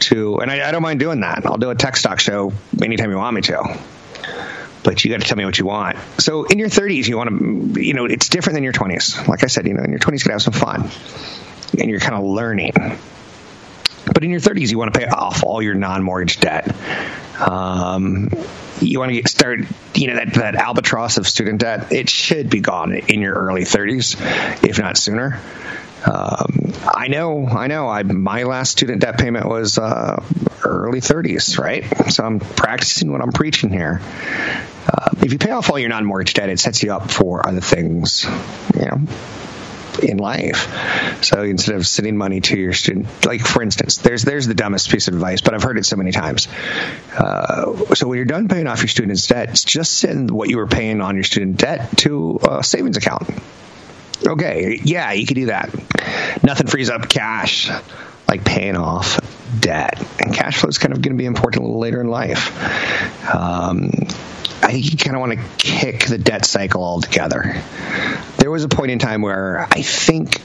to, 0.00 0.38
and 0.40 0.50
I, 0.50 0.68
I 0.68 0.70
don't 0.70 0.82
mind 0.82 1.00
doing 1.00 1.20
that. 1.20 1.46
I'll 1.46 1.58
do 1.58 1.70
a 1.70 1.74
tech 1.74 1.96
stock 1.96 2.20
show 2.20 2.52
anytime 2.80 3.10
you 3.10 3.16
want 3.16 3.34
me 3.34 3.42
to 3.42 3.78
but 4.86 5.04
you 5.04 5.10
got 5.10 5.20
to 5.20 5.26
tell 5.26 5.36
me 5.36 5.44
what 5.44 5.58
you 5.58 5.66
want. 5.66 5.98
So 6.18 6.44
in 6.44 6.60
your 6.60 6.68
30s, 6.68 7.08
you 7.08 7.16
want 7.16 7.74
to, 7.74 7.82
you 7.82 7.92
know, 7.92 8.04
it's 8.04 8.28
different 8.28 8.54
than 8.54 8.62
your 8.62 8.72
20s. 8.72 9.26
Like 9.26 9.42
I 9.42 9.48
said, 9.48 9.66
you 9.66 9.74
know, 9.74 9.82
in 9.82 9.90
your 9.90 9.98
20s, 9.98 10.12
you 10.12 10.18
got 10.18 10.24
to 10.24 10.32
have 10.32 10.42
some 10.42 10.52
fun, 10.52 10.88
and 11.78 11.90
you're 11.90 11.98
kind 11.98 12.14
of 12.14 12.22
learning. 12.22 12.72
But 12.72 14.22
in 14.22 14.30
your 14.30 14.38
30s, 14.38 14.70
you 14.70 14.78
want 14.78 14.94
to 14.94 15.00
pay 15.00 15.06
off 15.06 15.42
all 15.42 15.60
your 15.60 15.74
non-mortgage 15.74 16.38
debt. 16.38 16.72
Um, 17.40 18.30
you 18.80 19.00
want 19.00 19.10
to 19.10 19.16
get 19.16 19.28
start, 19.28 19.58
you 19.94 20.06
know, 20.06 20.14
that, 20.14 20.34
that 20.34 20.54
albatross 20.54 21.18
of 21.18 21.26
student 21.26 21.60
debt, 21.60 21.92
it 21.92 22.08
should 22.08 22.48
be 22.48 22.60
gone 22.60 22.94
in 22.94 23.20
your 23.20 23.34
early 23.34 23.62
30s, 23.62 24.14
if 24.64 24.78
not 24.78 24.96
sooner. 24.96 25.40
Um, 26.06 26.72
I 26.86 27.08
know, 27.08 27.46
I 27.46 27.66
know. 27.66 27.88
I 27.88 28.02
my 28.02 28.44
last 28.44 28.70
student 28.70 29.00
debt 29.00 29.18
payment 29.18 29.46
was 29.46 29.76
uh, 29.76 30.22
early 30.64 31.00
30s, 31.00 31.58
right? 31.58 31.84
So 32.12 32.24
I'm 32.24 32.38
practicing 32.38 33.10
what 33.10 33.20
I'm 33.20 33.32
preaching 33.32 33.70
here. 33.70 34.00
Uh, 34.86 35.10
if 35.22 35.32
you 35.32 35.38
pay 35.38 35.50
off 35.50 35.70
all 35.70 35.78
your 35.78 35.88
non-mortgage 35.88 36.34
debt, 36.34 36.48
it 36.48 36.60
sets 36.60 36.82
you 36.82 36.92
up 36.92 37.10
for 37.10 37.46
other 37.46 37.60
things. 37.60 38.24
You 38.74 38.86
know, 38.86 39.00
in 40.02 40.18
life. 40.18 41.24
So 41.24 41.42
instead 41.42 41.74
of 41.74 41.86
sending 41.86 42.16
money 42.16 42.40
to 42.40 42.58
your 42.58 42.72
student, 42.72 43.24
like 43.24 43.40
for 43.40 43.62
instance, 43.62 43.98
there's 43.98 44.22
there's 44.22 44.46
the 44.46 44.54
dumbest 44.54 44.90
piece 44.90 45.08
of 45.08 45.14
advice, 45.14 45.40
but 45.40 45.54
I've 45.54 45.62
heard 45.62 45.78
it 45.78 45.86
so 45.86 45.96
many 45.96 46.12
times. 46.12 46.48
Uh, 47.16 47.94
so 47.94 48.08
when 48.08 48.16
you're 48.16 48.26
done 48.26 48.48
paying 48.48 48.66
off 48.66 48.80
your 48.80 48.88
student's 48.88 49.26
debt, 49.26 49.60
just 49.66 49.98
send 49.98 50.30
what 50.30 50.48
you 50.48 50.58
were 50.58 50.66
paying 50.66 51.00
on 51.00 51.14
your 51.14 51.24
student 51.24 51.56
debt 51.56 51.96
to 51.98 52.38
a 52.48 52.62
savings 52.62 52.96
account. 52.96 53.28
Okay, 54.26 54.80
yeah, 54.82 55.12
you 55.12 55.26
could 55.26 55.34
do 55.34 55.46
that. 55.46 55.70
Nothing 56.46 56.68
frees 56.68 56.90
up 56.90 57.08
cash 57.08 57.68
like 58.28 58.44
paying 58.44 58.76
off 58.76 59.18
debt, 59.60 60.00
and 60.20 60.32
cash 60.32 60.58
flow 60.58 60.68
is 60.68 60.78
kind 60.78 60.92
of 60.94 61.02
going 61.02 61.16
to 61.16 61.18
be 61.18 61.26
important 61.26 61.64
a 61.64 61.66
little 61.66 61.80
later 61.80 62.00
in 62.00 62.06
life. 62.06 62.54
Um, 63.34 63.90
I 64.62 64.70
think 64.70 64.92
you 64.92 64.96
kind 64.96 65.16
of 65.16 65.20
want 65.20 65.32
to 65.32 65.44
kick 65.58 66.06
the 66.06 66.18
debt 66.18 66.44
cycle 66.44 66.84
altogether. 66.84 67.60
There 68.38 68.48
was 68.48 68.62
a 68.62 68.68
point 68.68 68.92
in 68.92 69.00
time 69.00 69.22
where 69.22 69.66
I 69.72 69.82
think, 69.82 70.40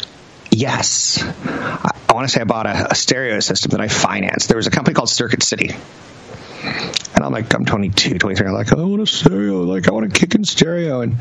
yes, 0.49 1.21
I, 1.23 1.91
want 2.11 2.27
to 2.27 2.33
say 2.33 2.41
I 2.41 2.45
bought 2.45 2.65
a, 2.65 2.91
a 2.91 2.95
stereo 2.95 3.39
system 3.39 3.69
that 3.69 3.81
I 3.81 3.87
financed. 3.87 4.47
There 4.47 4.57
was 4.57 4.65
a 4.65 4.71
company 4.71 4.95
called 4.95 5.09
Circuit 5.09 5.43
City. 5.43 5.69
And 7.13 7.23
I'm 7.23 7.31
like, 7.31 7.53
I'm 7.53 7.65
22, 7.65 8.17
23. 8.17 8.47
I'm 8.47 8.53
like, 8.53 8.73
I 8.73 8.75
want 8.75 9.03
a 9.03 9.05
stereo. 9.05 9.61
Like, 9.61 9.87
I 9.87 9.91
want 9.91 10.11
to 10.11 10.19
kick 10.19 10.33
in 10.33 10.45
stereo. 10.45 11.01
And, 11.01 11.17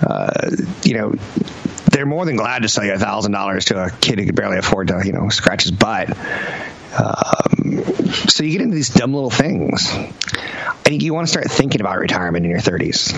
uh, 0.00 0.50
you 0.82 0.94
know, 0.94 1.14
they're 2.00 2.06
more 2.06 2.24
than 2.24 2.36
glad 2.36 2.62
to 2.62 2.68
sell 2.70 2.82
you 2.82 2.94
a 2.94 2.98
thousand 2.98 3.32
dollars 3.32 3.66
to 3.66 3.78
a 3.78 3.90
kid 3.90 4.18
who 4.18 4.24
could 4.24 4.34
barely 4.34 4.56
afford 4.56 4.88
to, 4.88 5.02
you 5.04 5.12
know, 5.12 5.28
scratch 5.28 5.64
his 5.64 5.70
butt. 5.70 6.08
Um, 6.08 7.84
so 8.26 8.42
you 8.42 8.52
get 8.52 8.62
into 8.62 8.74
these 8.74 8.88
dumb 8.88 9.12
little 9.12 9.28
things. 9.28 9.86
I 9.92 10.72
think 10.82 11.02
you 11.02 11.12
want 11.12 11.26
to 11.26 11.30
start 11.30 11.50
thinking 11.50 11.82
about 11.82 11.98
retirement 11.98 12.46
in 12.46 12.50
your 12.50 12.60
30s. 12.60 13.12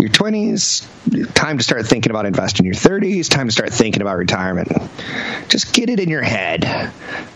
Your 0.00 0.08
20s, 0.08 1.34
time 1.34 1.58
to 1.58 1.62
start 1.62 1.84
thinking 1.84 2.08
about 2.08 2.24
investing. 2.24 2.64
Your 2.64 2.74
30s, 2.74 3.28
time 3.28 3.48
to 3.48 3.52
start 3.52 3.74
thinking 3.74 4.00
about 4.00 4.16
retirement. 4.16 4.72
Just 5.48 5.74
get 5.74 5.90
it 5.90 6.00
in 6.00 6.08
your 6.08 6.22
head. 6.22 6.64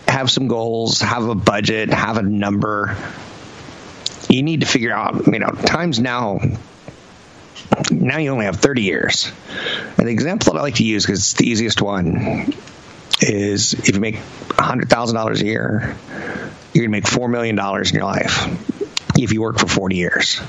Have 0.07 0.31
some 0.31 0.47
goals, 0.47 1.01
have 1.01 1.29
a 1.29 1.35
budget, 1.35 1.93
have 1.93 2.17
a 2.17 2.23
number. 2.23 2.97
You 4.27 4.41
need 4.41 4.61
to 4.61 4.65
figure 4.65 4.91
out, 4.91 5.27
you 5.27 5.37
know, 5.37 5.51
times 5.51 5.99
now 5.99 6.39
now 7.91 8.17
you 8.17 8.31
only 8.31 8.45
have 8.45 8.57
30 8.57 8.81
years. 8.81 9.31
And 9.97 10.07
the 10.07 10.11
example 10.11 10.53
that 10.53 10.59
I 10.59 10.61
like 10.61 10.75
to 10.75 10.83
use, 10.83 11.05
because 11.05 11.19
it's 11.19 11.33
the 11.33 11.49
easiest 11.49 11.81
one, 11.81 12.53
is 13.21 13.73
if 13.73 13.93
you 13.93 13.99
make 13.99 14.15
$100,000 14.15 15.41
a 15.41 15.45
year, 15.45 15.95
you're 16.73 16.87
going 16.87 16.89
to 16.89 16.89
make 16.89 17.05
$4 17.05 17.29
million 17.29 17.57
in 17.57 17.95
your 17.95 18.03
life 18.03 18.47
if 19.17 19.31
you 19.31 19.41
work 19.41 19.59
for 19.59 19.67
40 19.67 19.95
years. 19.95 20.39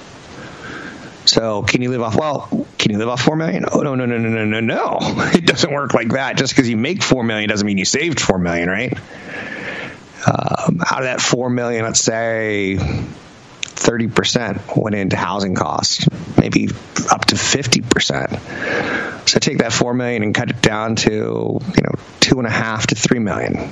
So 1.29 1.63
can 1.63 1.83
you 1.83 1.91
live 1.91 2.01
off? 2.01 2.17
Well, 2.17 2.67
can 2.79 2.91
you 2.91 2.99
live 2.99 3.09
off 3.09 3.21
four 3.21 3.37
million? 3.37 3.67
Oh 3.71 3.81
no, 3.81 3.95
no, 3.95 4.07
no, 4.07 4.17
no, 4.17 4.29
no, 4.31 4.45
no, 4.47 4.61
no! 4.61 4.99
It 5.35 5.45
doesn't 5.45 5.71
work 5.71 5.93
like 5.93 6.09
that. 6.11 6.39
Just 6.39 6.55
because 6.55 6.71
you 6.71 6.79
make 6.79 7.03
four 7.03 7.23
million 7.23 7.51
doesn't 7.51 7.67
mean 7.67 7.77
you 7.77 7.85
saved 7.85 8.19
four 8.19 8.39
million, 8.39 8.71
right? 8.71 8.97
Um, 10.27 10.81
out 10.91 10.99
of 10.99 11.05
that 11.05 11.21
four 11.21 11.51
million, 11.51 11.85
let's 11.85 12.01
say 12.01 12.79
30% 13.79 14.77
went 14.77 14.95
into 14.97 15.17
housing 15.17 15.55
costs, 15.55 16.07
maybe 16.37 16.69
up 17.11 17.25
to 17.27 17.37
50%. 17.37 19.29
So 19.29 19.39
take 19.39 19.59
that 19.59 19.73
4 19.73 19.95
million 19.95 20.23
and 20.23 20.35
cut 20.35 20.51
it 20.51 20.61
down 20.61 20.97
to, 20.97 21.11
you 21.11 21.83
know, 21.83 21.95
two 22.21 22.39
and 22.39 22.47
a 22.47 22.51
half 22.51 22.89
to 22.89 22.95
3 22.95 23.19
million 23.21 23.71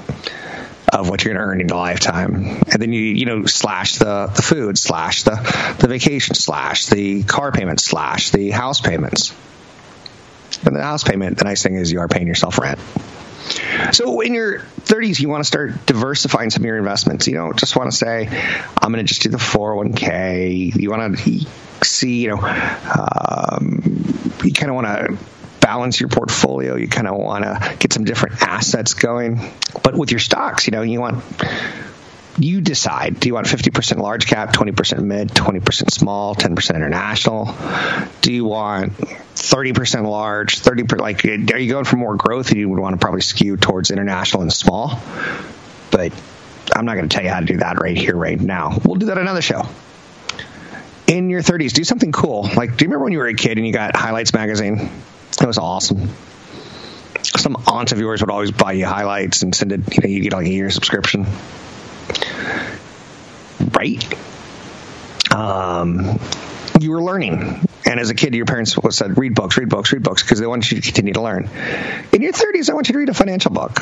of 0.92 1.10
what 1.10 1.24
you're 1.24 1.34
going 1.34 1.42
to 1.42 1.50
earn 1.50 1.60
in 1.60 1.70
a 1.70 1.76
lifetime. 1.76 2.62
And 2.72 2.80
then 2.80 2.92
you, 2.92 3.02
you 3.02 3.26
know, 3.26 3.46
slash 3.46 3.96
the, 3.96 4.30
the 4.34 4.42
food, 4.42 4.78
slash 4.78 5.24
the, 5.24 5.34
the 5.80 5.88
vacation, 5.88 6.34
slash 6.34 6.86
the 6.86 7.22
car 7.24 7.52
payment, 7.52 7.80
slash 7.80 8.30
the 8.30 8.50
house 8.50 8.80
payments. 8.80 9.34
And 10.64 10.76
the 10.76 10.82
house 10.82 11.04
payment, 11.04 11.38
the 11.38 11.44
nice 11.44 11.62
thing 11.62 11.74
is 11.74 11.92
you 11.92 12.00
are 12.00 12.08
paying 12.08 12.26
yourself 12.26 12.58
rent. 12.58 12.78
So 13.92 14.20
in 14.20 14.34
your 14.34 14.60
30s, 14.60 15.20
you 15.20 15.28
want 15.28 15.42
to 15.42 15.46
start 15.46 15.86
diversifying 15.86 16.50
some 16.50 16.62
of 16.62 16.66
your 16.66 16.78
investments. 16.78 17.26
You 17.26 17.34
don't 17.34 17.58
just 17.58 17.76
want 17.76 17.90
to 17.90 17.96
say, 17.96 18.26
I'm 18.80 18.92
going 18.92 19.04
to 19.04 19.08
just 19.08 19.22
do 19.22 19.28
the 19.28 19.38
401k. 19.38 20.74
You 20.74 20.90
want 20.90 21.18
to 21.18 21.46
see, 21.84 22.22
you 22.22 22.28
know, 22.28 22.38
um, 22.38 23.82
you 24.44 24.52
kind 24.52 24.70
of 24.70 24.74
want 24.74 24.86
to 24.86 25.18
balance 25.60 25.98
your 26.00 26.08
portfolio. 26.08 26.76
You 26.76 26.88
kind 26.88 27.08
of 27.08 27.16
want 27.16 27.44
to 27.44 27.76
get 27.78 27.92
some 27.92 28.04
different 28.04 28.42
assets 28.42 28.94
going. 28.94 29.40
But 29.82 29.96
with 29.96 30.10
your 30.10 30.20
stocks, 30.20 30.66
you 30.66 30.70
know, 30.72 30.82
you 30.82 31.00
want 31.00 31.24
you 32.38 32.60
decide. 32.60 33.18
Do 33.18 33.28
you 33.28 33.34
want 33.34 33.46
50% 33.46 33.98
large 33.98 34.26
cap, 34.26 34.52
20% 34.52 35.02
mid, 35.02 35.28
20% 35.28 35.90
small, 35.90 36.34
10% 36.34 36.76
international? 36.76 37.54
Do 38.20 38.32
you 38.32 38.44
want 38.44 38.92
30% 39.36 40.08
large, 40.08 40.58
thirty 40.58 40.82
percent. 40.82 41.00
like 41.00 41.24
are 41.24 41.58
you 41.58 41.70
going 41.70 41.84
for 41.84 41.96
more 41.96 42.16
growth 42.16 42.52
you 42.52 42.68
would 42.68 42.78
want 42.78 42.94
to 42.94 42.98
probably 42.98 43.20
skew 43.20 43.56
towards 43.56 43.90
international 43.90 44.42
and 44.42 44.52
small? 44.52 45.00
But 45.90 46.12
I'm 46.74 46.84
not 46.84 46.96
going 46.96 47.08
to 47.08 47.14
tell 47.14 47.24
you 47.24 47.30
how 47.30 47.40
to 47.40 47.46
do 47.46 47.58
that 47.58 47.80
right 47.80 47.96
here 47.96 48.16
right 48.16 48.40
now. 48.40 48.78
We'll 48.84 48.96
do 48.96 49.06
that 49.06 49.18
another 49.18 49.42
show. 49.42 49.62
In 51.06 51.30
your 51.30 51.40
30s, 51.40 51.72
do 51.72 51.84
something 51.84 52.10
cool. 52.10 52.42
Like 52.56 52.76
do 52.76 52.84
you 52.84 52.88
remember 52.88 53.04
when 53.04 53.12
you 53.12 53.18
were 53.18 53.28
a 53.28 53.34
kid 53.34 53.58
and 53.58 53.66
you 53.66 53.72
got 53.72 53.94
Highlights 53.94 54.32
magazine? 54.32 54.90
It 55.40 55.46
was 55.46 55.58
awesome 55.58 56.10
some 57.22 57.56
aunt 57.66 57.92
of 57.92 57.98
yours 57.98 58.22
would 58.22 58.30
always 58.30 58.50
buy 58.50 58.72
you 58.72 58.86
highlights 58.86 59.42
and 59.42 59.54
send 59.54 59.72
it, 59.72 59.80
you 59.94 60.00
know, 60.00 60.08
you 60.08 60.22
get 60.22 60.32
like 60.32 60.46
a 60.46 60.50
year 60.50 60.70
subscription 60.70 61.26
right? 63.76 64.14
Um, 65.32 66.18
you 66.80 66.90
were 66.90 67.02
learning. 67.02 67.65
And 67.88 68.00
as 68.00 68.10
a 68.10 68.14
kid, 68.14 68.34
your 68.34 68.46
parents 68.46 68.76
said, 68.90 69.16
read 69.16 69.34
books, 69.34 69.56
read 69.56 69.68
books, 69.68 69.92
read 69.92 70.02
books, 70.02 70.22
because 70.22 70.40
they 70.40 70.46
want 70.46 70.70
you 70.70 70.80
to 70.80 70.82
continue 70.82 71.12
to 71.12 71.22
learn. 71.22 71.48
In 72.12 72.20
your 72.20 72.32
30s, 72.32 72.68
I 72.68 72.74
want 72.74 72.88
you 72.88 72.94
to 72.94 72.98
read 72.98 73.08
a 73.08 73.14
financial 73.14 73.52
book. 73.52 73.80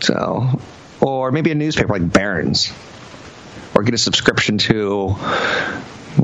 So, 0.00 0.60
or 1.00 1.32
maybe 1.32 1.50
a 1.50 1.56
newspaper 1.56 1.92
like 1.92 2.12
Barron's, 2.12 2.72
or 3.74 3.82
get 3.82 3.92
a 3.94 3.98
subscription 3.98 4.58
to, 4.58 5.16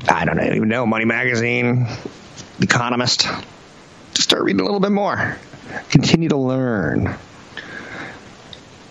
I 0.09 0.25
don't 0.25 0.41
even 0.41 0.69
know, 0.69 0.87
Money 0.87 1.05
Magazine, 1.05 1.89
Economist. 2.61 3.23
Just 4.15 4.23
start 4.23 4.45
reading 4.45 4.61
a 4.61 4.65
little 4.65 4.81
bit 4.81 4.93
more. 4.93 5.37
Continue 5.91 6.29
to 6.29 6.37
learn 6.37 7.17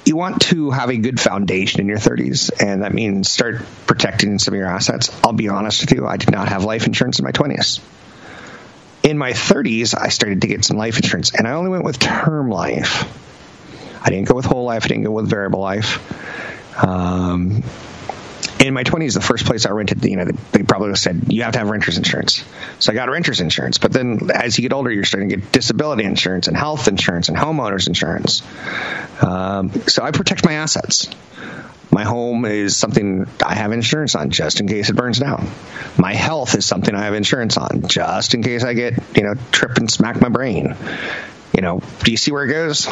you 0.08 0.16
want 0.16 0.42
to 0.44 0.72
have 0.72 0.90
a 0.90 0.98
good 0.98 1.20
foundation 1.20 1.82
in 1.82 1.88
your 1.88 1.98
30s, 1.98 2.50
and 2.62 2.84
that 2.84 2.94
means 2.94 3.30
start 3.30 3.62
protecting 3.86 4.40
some 4.40 4.54
of 4.54 4.58
your 4.58 4.68
assets. 4.68 5.10
I'll 5.24 5.34
be 5.34 5.50
honest 5.50 5.82
with 5.82 5.92
you, 5.92 6.08
I 6.08 6.18
did 6.18 6.32
not 6.32 6.48
have 6.48 6.64
life 6.64 6.88
insurance 6.88 7.20
in 7.20 7.26
my 7.26 7.32
20s. 7.32 7.82
In 9.04 9.18
my 9.18 9.32
30s, 9.32 10.00
I 10.00 10.10
started 10.10 10.42
to 10.42 10.48
get 10.48 10.64
some 10.64 10.78
life 10.78 10.98
insurance, 10.98 11.34
and 11.36 11.48
I 11.48 11.52
only 11.52 11.70
went 11.70 11.84
with 11.84 12.00
term 12.00 12.50
life. 12.50 13.04
I 14.02 14.10
didn't 14.10 14.28
go 14.28 14.36
with 14.36 14.46
whole 14.46 14.64
life, 14.64 14.86
I 14.86 14.88
didn't 14.88 15.04
go 15.04 15.12
with 15.12 15.30
variable 15.30 15.60
life. 15.60 16.00
Um, 16.82 17.64
in 18.60 18.74
my 18.74 18.84
20s, 18.84 19.14
the 19.14 19.22
first 19.22 19.46
place 19.46 19.66
I 19.66 19.72
rented, 19.72 20.04
you 20.04 20.16
know, 20.16 20.26
they 20.26 20.64
probably 20.64 20.96
said, 20.96 21.32
you 21.32 21.44
have 21.44 21.54
to 21.54 21.60
have 21.60 21.70
renter's 21.70 21.98
insurance. 21.98 22.44
So 22.80 22.92
I 22.92 22.96
got 22.96 23.10
renter's 23.10 23.40
insurance. 23.40 23.78
But 23.78 23.94
then 23.94 24.30
as 24.34 24.58
you 24.58 24.64
get 24.64 24.74
older, 24.74 24.92
you're 24.92 25.04
starting 25.04 25.30
to 25.30 25.38
get 25.38 25.52
disability 25.52 26.04
insurance 26.04 26.48
and 26.48 26.58
health 26.58 26.88
insurance 26.88 27.30
and 27.30 27.38
homeowner's 27.38 27.88
insurance. 27.88 28.42
Um, 29.22 29.72
so 29.88 30.04
I 30.04 30.12
protect 30.12 30.46
my 30.46 30.54
assets. 30.54 31.08
My 31.92 32.04
home 32.04 32.46
is 32.46 32.76
something 32.76 33.28
I 33.44 33.56
have 33.56 33.72
insurance 33.72 34.16
on 34.16 34.30
just 34.30 34.60
in 34.60 34.68
case 34.68 34.90
it 34.90 34.96
burns 34.96 35.20
down. 35.20 35.48
My 35.98 36.14
health 36.14 36.56
is 36.56 36.66
something 36.66 36.94
I 36.94 37.06
have 37.06 37.14
insurance 37.14 37.58
on 37.58 37.88
just 37.88 38.34
in 38.34 38.44
case 38.44 38.64
I 38.64 38.74
get, 38.74 38.94
you 39.16 39.24
know, 39.24 39.36
trip 39.52 39.78
and 39.78 39.90
smack 39.90 40.20
my 40.20 40.30
brain. 40.30 40.76
You 41.54 41.62
know, 41.62 41.82
do 42.04 42.12
you 42.12 42.18
see 42.18 42.32
where 42.32 42.44
it 42.44 42.50
goes? 42.50 42.88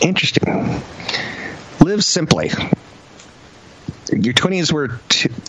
Interesting. 0.00 0.82
Live 1.82 2.04
simply 2.04 2.50
your 4.12 4.34
20s 4.34 4.72
were, 4.72 5.00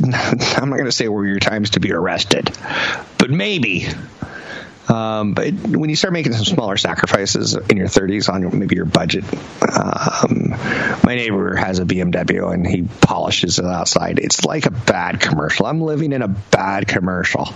i 0.03 0.57
I'm 0.61 0.69
not 0.69 0.77
going 0.77 0.85
to 0.85 0.91
say 0.91 1.07
were 1.07 1.27
your 1.27 1.39
times 1.39 1.71
to 1.71 1.79
be 1.79 1.91
arrested, 1.91 2.51
but 3.17 3.29
maybe. 3.29 3.87
Um, 4.87 5.33
but 5.33 5.53
when 5.53 5.89
you 5.89 5.95
start 5.95 6.13
making 6.13 6.33
some 6.33 6.43
smaller 6.43 6.75
sacrifices 6.75 7.55
in 7.55 7.77
your 7.77 7.87
30s 7.87 8.31
on 8.31 8.59
maybe 8.59 8.75
your 8.75 8.85
budget, 8.85 9.23
um, 9.61 10.49
my 11.03 11.15
neighbor 11.15 11.55
has 11.55 11.79
a 11.79 11.85
BMW 11.85 12.53
and 12.53 12.67
he 12.67 12.83
polishes 12.83 13.59
it 13.59 13.65
outside. 13.65 14.19
It's 14.19 14.43
like 14.43 14.65
a 14.65 14.71
bad 14.71 15.21
commercial. 15.21 15.67
I'm 15.67 15.81
living 15.81 16.11
in 16.11 16.21
a 16.21 16.27
bad 16.27 16.87
commercial. 16.87 17.47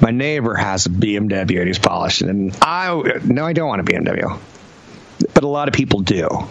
My 0.00 0.12
neighbor 0.12 0.54
has 0.54 0.86
a 0.86 0.90
BMW 0.90 1.58
and 1.58 1.66
he's 1.66 1.80
polishing, 1.80 2.28
and 2.28 2.56
I 2.62 3.20
no, 3.24 3.44
I 3.44 3.52
don't 3.52 3.68
want 3.68 3.80
a 3.80 3.84
BMW, 3.84 4.38
but 5.34 5.42
a 5.42 5.48
lot 5.48 5.66
of 5.66 5.74
people 5.74 6.00
do. 6.00 6.46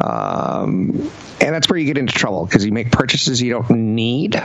Um, 0.00 1.10
and 1.40 1.54
that's 1.54 1.68
where 1.68 1.78
you 1.78 1.86
get 1.86 1.98
into 1.98 2.12
trouble 2.12 2.44
because 2.46 2.64
you 2.64 2.72
make 2.72 2.90
purchases 2.90 3.40
you 3.40 3.52
don't 3.52 3.70
need. 3.70 4.40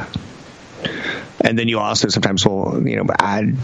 And 1.42 1.58
then 1.58 1.68
you 1.68 1.80
also 1.80 2.10
sometimes 2.10 2.46
will, 2.46 2.88
you 2.88 2.98
know, 2.98 3.06
add, 3.20 3.56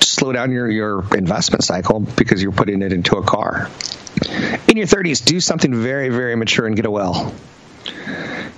slow 0.00 0.32
down 0.32 0.52
your, 0.52 0.70
your 0.70 1.16
investment 1.16 1.64
cycle 1.64 2.00
because 2.00 2.42
you're 2.42 2.52
putting 2.52 2.82
it 2.82 2.92
into 2.92 3.16
a 3.16 3.22
car. 3.22 3.70
In 4.68 4.76
your 4.76 4.86
30s, 4.86 5.24
do 5.24 5.40
something 5.40 5.74
very, 5.74 6.10
very 6.10 6.36
mature 6.36 6.66
and 6.66 6.76
get 6.76 6.86
a 6.86 6.90
will. 6.90 7.34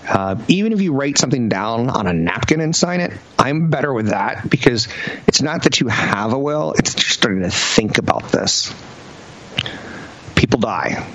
Uh, 0.07 0.37
even 0.49 0.73
if 0.73 0.83
you 0.83 0.93
write 0.93 1.17
something 1.17 1.49
down 1.49 1.89
on 1.89 2.07
a 2.07 2.13
napkin 2.13 2.61
and 2.61 2.77
sign 2.77 3.01
it, 3.01 3.13
I'm 3.39 3.71
better 3.71 3.93
with 3.93 4.09
that 4.09 4.49
because 4.49 4.89
it's 5.27 5.41
not 5.41 5.63
that 5.63 5.81
you 5.81 5.89
have 5.89 6.33
a 6.33 6.39
will, 6.39 6.73
it's 6.73 6.95
just 6.95 7.15
starting 7.15 7.43
to 7.43 7.51
think 7.51 7.99
about 7.99 8.31
this. 8.31 8.75
People 10.35 10.61
die. 10.61 11.07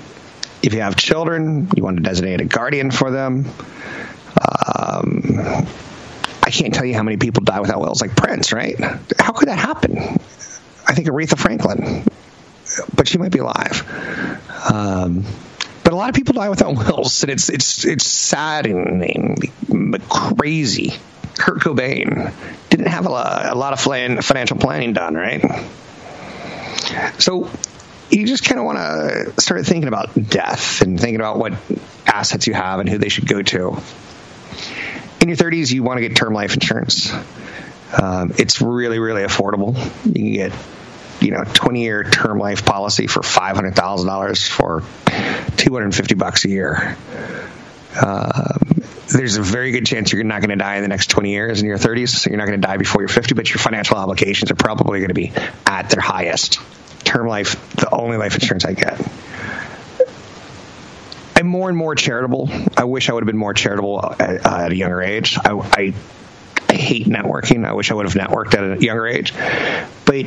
If 0.62 0.74
you 0.74 0.80
have 0.80 0.96
children, 0.96 1.68
you 1.74 1.82
want 1.82 1.96
to 1.96 2.02
designate 2.02 2.40
a 2.40 2.44
guardian 2.44 2.90
for 2.90 3.10
them. 3.10 3.46
Um, 4.76 5.66
I 6.42 6.50
can't 6.50 6.74
tell 6.74 6.84
you 6.84 6.94
how 6.94 7.02
many 7.02 7.16
people 7.16 7.42
die 7.44 7.60
without 7.60 7.80
wills, 7.80 8.00
like 8.00 8.16
Prince, 8.16 8.52
right? 8.52 8.78
How 9.18 9.32
could 9.32 9.48
that 9.48 9.58
happen? 9.58 9.98
I 9.98 10.94
think 10.94 11.08
Aretha 11.08 11.38
Franklin, 11.38 12.04
but 12.94 13.08
she 13.08 13.18
might 13.18 13.32
be 13.32 13.38
alive. 13.38 13.86
Um, 14.70 15.24
but 15.84 15.92
a 15.92 15.96
lot 15.96 16.08
of 16.08 16.14
people 16.14 16.34
die 16.34 16.48
without 16.48 16.76
wills, 16.76 17.22
and 17.22 17.30
it's 17.30 17.48
it's 17.48 17.84
it's 17.84 18.06
saddening, 18.06 19.36
crazy. 20.08 20.94
Kurt 21.38 21.60
Cobain 21.60 22.32
didn't 22.68 22.88
have 22.88 23.06
a 23.06 23.10
lot, 23.10 23.46
a 23.46 23.54
lot 23.54 23.72
of 23.72 23.80
financial 23.80 24.58
planning 24.58 24.92
done, 24.92 25.14
right? 25.14 25.42
So 27.18 27.50
you 28.10 28.26
just 28.26 28.44
kind 28.44 28.58
of 28.58 28.64
want 28.64 28.78
to 28.78 29.40
start 29.40 29.64
thinking 29.64 29.88
about 29.88 30.10
death 30.28 30.82
and 30.82 30.98
thinking 30.98 31.16
about 31.16 31.38
what 31.38 31.52
assets 32.06 32.46
you 32.46 32.54
have 32.54 32.80
and 32.80 32.88
who 32.88 32.98
they 32.98 33.08
should 33.08 33.26
go 33.26 33.42
to. 33.42 33.80
In 35.20 35.28
your 35.28 35.36
30s, 35.36 35.72
you 35.72 35.82
want 35.82 35.98
to 35.98 36.00
get 36.00 36.16
term 36.16 36.32
life 36.32 36.54
insurance. 36.54 37.12
Um, 38.00 38.32
it's 38.38 38.60
really, 38.60 38.98
really 38.98 39.22
affordable. 39.22 39.76
You 40.06 40.12
can 40.12 40.32
get, 40.32 40.52
you 41.20 41.30
know, 41.30 41.44
20 41.44 41.82
year 41.82 42.04
term 42.04 42.38
life 42.38 42.64
policy 42.64 43.06
for 43.06 43.20
$500,000 43.20 44.48
for 44.48 44.82
250 45.56 46.14
bucks 46.14 46.44
a 46.44 46.48
year. 46.48 46.96
Um, 48.00 48.82
there's 49.08 49.36
a 49.36 49.42
very 49.42 49.72
good 49.72 49.86
chance 49.86 50.12
you're 50.12 50.22
not 50.22 50.40
going 50.40 50.50
to 50.50 50.56
die 50.56 50.76
in 50.76 50.82
the 50.82 50.88
next 50.88 51.10
20 51.10 51.30
years 51.30 51.60
in 51.60 51.66
your 51.66 51.78
30s, 51.78 52.10
so 52.10 52.30
you're 52.30 52.38
not 52.38 52.46
going 52.46 52.60
to 52.60 52.66
die 52.66 52.76
before 52.76 53.02
you're 53.02 53.08
50, 53.08 53.34
but 53.34 53.50
your 53.50 53.58
financial 53.58 53.96
obligations 53.96 54.50
are 54.50 54.56
probably 54.56 55.00
going 55.00 55.08
to 55.08 55.14
be 55.14 55.32
at 55.66 55.90
their 55.90 56.00
highest. 56.00 56.60
Term 57.04 57.26
life, 57.26 57.74
the 57.76 57.92
only 57.92 58.16
life 58.16 58.34
insurance 58.34 58.64
I 58.64 58.74
get. 58.74 59.00
I'm 61.36 61.46
more 61.46 61.68
and 61.68 61.78
more 61.78 61.94
charitable. 61.94 62.50
I 62.76 62.84
wish 62.84 63.08
I 63.08 63.14
would 63.14 63.22
have 63.22 63.26
been 63.26 63.36
more 63.36 63.54
charitable 63.54 64.04
at, 64.18 64.46
uh, 64.46 64.56
at 64.56 64.72
a 64.72 64.76
younger 64.76 65.00
age. 65.00 65.38
I, 65.42 65.52
I, 65.52 65.94
I 66.68 66.74
hate 66.74 67.06
networking. 67.06 67.66
I 67.66 67.72
wish 67.72 67.90
I 67.90 67.94
would 67.94 68.04
have 68.04 68.14
networked 68.14 68.54
at 68.54 68.78
a 68.78 68.84
younger 68.84 69.06
age. 69.06 69.32
But 70.04 70.26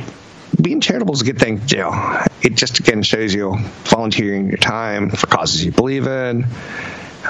being 0.60 0.80
charitable 0.80 1.14
is 1.14 1.22
a 1.22 1.24
good 1.24 1.38
thing 1.38 1.60
to 1.60 1.66
do. 1.66 1.90
It 2.42 2.56
just 2.56 2.80
again 2.80 3.02
shows 3.02 3.32
you 3.32 3.56
volunteering 3.84 4.48
your 4.48 4.58
time 4.58 5.10
for 5.10 5.26
causes 5.26 5.64
you 5.64 5.72
believe 5.72 6.06
in. 6.06 6.46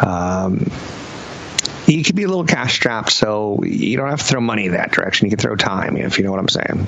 Um, 0.04 0.70
you 1.86 2.02
could 2.02 2.16
be 2.16 2.22
a 2.22 2.28
little 2.28 2.44
cash 2.44 2.74
strapped, 2.74 3.12
so 3.12 3.62
you 3.62 3.96
don't 3.96 4.08
have 4.08 4.20
to 4.20 4.24
throw 4.24 4.40
money 4.40 4.68
that 4.68 4.92
direction. 4.92 5.26
You 5.26 5.30
can 5.30 5.38
throw 5.38 5.56
time, 5.56 5.96
if 5.96 6.18
you 6.18 6.24
know 6.24 6.30
what 6.30 6.40
I'm 6.40 6.48
saying. 6.48 6.86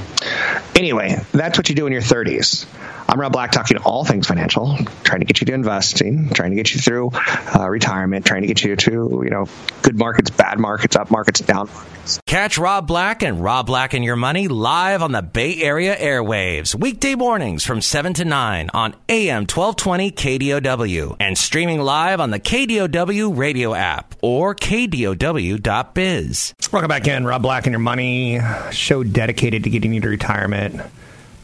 Anyway, 0.75 1.17
that's 1.33 1.59
what 1.59 1.69
you 1.69 1.75
do 1.75 1.87
in 1.87 1.93
your 1.93 2.03
30s. 2.03 2.67
I'm 3.09 3.21
Rob 3.21 3.33
Black, 3.33 3.53
talking 3.53 3.76
all 3.79 4.05
things 4.05 4.26
financial, 4.26 4.76
trying 5.05 5.21
to 5.21 5.26
get 5.26 5.41
you 5.41 5.47
to 5.47 5.55
investing, 5.55 6.31
trying 6.31 6.50
to 6.50 6.57
get 6.57 6.75
you 6.75 6.81
through 6.81 7.12
uh, 7.15 7.69
retirement, 7.69 8.26
trying 8.26 8.43
to 8.43 8.49
get 8.49 8.65
you 8.65 8.75
to 8.75 9.23
you 9.25 9.31
know 9.31 9.47
good 9.83 9.97
markets, 9.97 10.31
bad 10.31 10.59
markets, 10.59 10.97
up 10.97 11.11
markets, 11.11 11.41
down 11.41 11.69
markets. 11.73 12.21
Catch 12.26 12.59
Rob 12.59 12.87
Black 12.87 13.23
and 13.23 13.43
Rob 13.43 13.67
Black 13.67 13.95
and 13.95 14.05
Your 14.05 14.17
Money 14.17 14.49
live 14.49 15.03
on 15.03 15.12
the 15.12 15.23
Bay 15.23 15.62
Area 15.62 15.97
airwaves 15.97 16.75
weekday 16.75 17.15
mornings 17.15 17.65
from 17.65 17.81
seven 17.81 18.12
to 18.15 18.25
nine 18.25 18.71
on 18.75 18.95
AM 19.09 19.43
1220 19.43 20.11
KDOW 20.11 21.17
and 21.21 21.38
streaming 21.38 21.81
live 21.81 22.21
on 22.21 22.31
the 22.31 22.41
KDOW 22.41 23.37
radio 23.37 23.73
app 23.73 24.17
or 24.21 24.55
KDOW.biz. 24.87 26.55
Welcome 26.73 26.88
back 26.88 27.09
in, 27.09 27.25
Rob 27.25 27.43
Black 27.43 27.66
and 27.66 27.73
Your 27.73 27.81
Money 27.81 28.40
show 28.71 29.02
dedicated 29.02 29.64
to 29.64 29.71
getting 29.71 29.93
you 29.93 30.00
to 30.00 30.09
retirement 30.09 30.81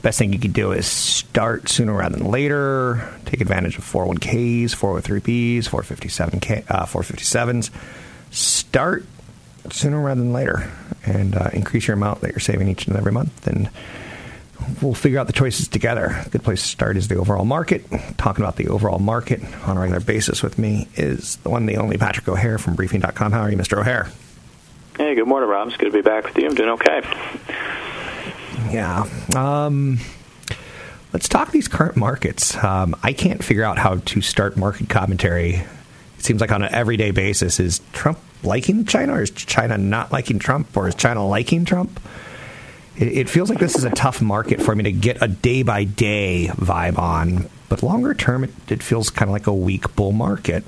best 0.02 0.18
thing 0.18 0.32
you 0.32 0.38
could 0.38 0.52
do 0.52 0.72
is 0.72 0.86
start 0.86 1.68
sooner 1.68 1.92
rather 1.92 2.16
than 2.16 2.28
later. 2.28 3.08
Take 3.24 3.40
advantage 3.40 3.78
of 3.78 3.84
401ks, 3.84 4.74
403bs, 4.74 5.68
457k, 5.68 6.64
uh, 6.68 6.86
457s. 6.86 7.70
Start 8.32 9.04
sooner 9.70 10.00
rather 10.00 10.20
than 10.20 10.32
later 10.32 10.70
and 11.06 11.36
uh, 11.36 11.50
increase 11.52 11.86
your 11.86 11.96
amount 11.96 12.20
that 12.20 12.30
you're 12.30 12.40
saving 12.40 12.68
each 12.68 12.88
and 12.88 12.96
every 12.96 13.12
month. 13.12 13.46
And 13.46 13.70
we'll 14.80 14.94
figure 14.94 15.18
out 15.18 15.26
the 15.26 15.32
choices 15.32 15.68
together. 15.68 16.22
A 16.26 16.28
good 16.28 16.42
place 16.42 16.62
to 16.62 16.68
start 16.68 16.96
is 16.96 17.08
the 17.08 17.16
overall 17.16 17.44
market. 17.44 17.84
Talking 18.18 18.44
about 18.44 18.56
the 18.56 18.68
overall 18.68 18.98
market 18.98 19.42
on 19.66 19.76
a 19.76 19.80
regular 19.80 20.00
basis 20.00 20.42
with 20.42 20.58
me 20.58 20.88
is 20.94 21.36
the 21.36 21.50
one, 21.50 21.66
the 21.66 21.76
only 21.76 21.98
Patrick 21.98 22.28
O'Hare 22.28 22.58
from 22.58 22.74
briefing.com. 22.74 23.32
How 23.32 23.40
are 23.40 23.50
you, 23.50 23.56
Mr. 23.56 23.78
O'Hare? 23.78 24.08
Hey, 24.96 25.14
good 25.14 25.26
morning, 25.26 25.48
Rob. 25.48 25.68
It's 25.68 25.76
good 25.76 25.86
to 25.86 25.92
be 25.92 26.02
back 26.02 26.24
with 26.24 26.36
you. 26.36 26.46
I'm 26.46 26.54
doing 26.54 26.70
okay. 26.70 27.02
Yeah. 28.70 29.06
Um, 29.34 29.98
let's 31.12 31.28
talk 31.28 31.50
these 31.50 31.68
current 31.68 31.96
markets. 31.96 32.56
Um, 32.62 32.94
I 33.02 33.12
can't 33.12 33.42
figure 33.42 33.64
out 33.64 33.78
how 33.78 33.96
to 33.96 34.20
start 34.20 34.56
market 34.56 34.88
commentary. 34.88 35.54
It 35.54 36.24
seems 36.24 36.40
like 36.40 36.52
on 36.52 36.62
an 36.62 36.72
everyday 36.74 37.10
basis. 37.10 37.58
Is 37.58 37.80
Trump 37.92 38.18
liking 38.42 38.84
China, 38.84 39.14
or 39.14 39.22
is 39.22 39.30
China 39.30 39.78
not 39.78 40.12
liking 40.12 40.38
Trump, 40.38 40.76
or 40.76 40.88
is 40.88 40.94
China 40.94 41.26
liking 41.26 41.64
Trump? 41.64 42.00
It, 42.96 43.08
it 43.08 43.30
feels 43.30 43.48
like 43.48 43.58
this 43.58 43.76
is 43.76 43.84
a 43.84 43.90
tough 43.90 44.20
market 44.20 44.60
for 44.60 44.74
me 44.74 44.84
to 44.84 44.92
get 44.92 45.22
a 45.22 45.28
day 45.28 45.62
by 45.62 45.84
day 45.84 46.50
vibe 46.52 46.98
on. 46.98 47.48
But 47.68 47.82
longer 47.82 48.14
term, 48.14 48.44
it, 48.44 48.50
it 48.68 48.82
feels 48.82 49.10
kind 49.10 49.28
of 49.28 49.32
like 49.32 49.46
a 49.46 49.54
weak 49.54 49.94
bull 49.96 50.12
market. 50.12 50.62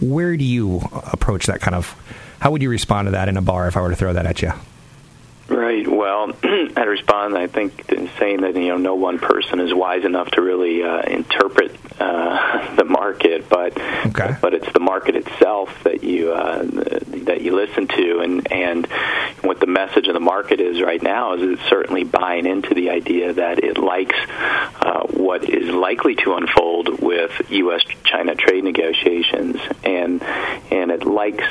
Where 0.00 0.36
do 0.36 0.44
you 0.44 0.80
approach 1.12 1.46
that 1.46 1.60
kind 1.60 1.74
of? 1.74 1.94
How 2.40 2.50
would 2.50 2.62
you 2.62 2.70
respond 2.70 3.06
to 3.06 3.12
that 3.12 3.28
in 3.28 3.36
a 3.36 3.42
bar 3.42 3.68
if 3.68 3.76
I 3.76 3.82
were 3.82 3.90
to 3.90 3.96
throw 3.96 4.12
that 4.14 4.24
at 4.24 4.40
you? 4.40 4.52
Right. 5.48 5.86
Well, 5.86 6.32
I'd 6.42 6.86
respond. 6.86 7.36
I 7.36 7.48
think 7.48 7.90
in 7.90 8.08
saying 8.18 8.42
that 8.42 8.54
you 8.54 8.68
know 8.68 8.78
no 8.78 8.94
one 8.94 9.18
person 9.18 9.60
is 9.60 9.74
wise 9.74 10.04
enough 10.04 10.30
to 10.32 10.40
really 10.40 10.82
uh, 10.82 11.02
interpret 11.02 11.74
uh, 12.00 12.74
the 12.76 12.84
market, 12.84 13.48
but 13.48 13.78
okay. 14.06 14.36
but 14.40 14.54
it's 14.54 14.72
the 14.72 14.80
market 14.80 15.16
itself 15.16 15.70
that 15.84 16.02
you 16.02 16.32
uh, 16.32 16.62
that 16.62 17.42
you 17.42 17.54
listen 17.54 17.86
to, 17.88 18.20
and 18.20 18.50
and 18.52 18.86
what 19.42 19.60
the 19.60 19.66
message 19.66 20.08
of 20.08 20.14
the 20.14 20.20
market 20.20 20.60
is 20.60 20.80
right 20.82 21.02
now 21.02 21.34
is 21.34 21.58
it's 21.58 21.68
certainly 21.68 22.04
buying 22.04 22.46
into 22.46 22.74
the 22.74 22.90
idea 22.90 23.32
that 23.34 23.62
it 23.62 23.78
likes 23.78 24.16
uh, 24.80 25.06
what 25.08 25.48
is 25.48 25.70
likely 25.70 26.14
to 26.14 26.34
unfold 26.34 27.00
with 27.00 27.30
U.S.-China 27.50 28.38
trade 28.38 28.64
negotiations, 28.64 29.56
and 29.84 30.22
and 30.70 30.90
it 30.90 31.04
likes 31.04 31.44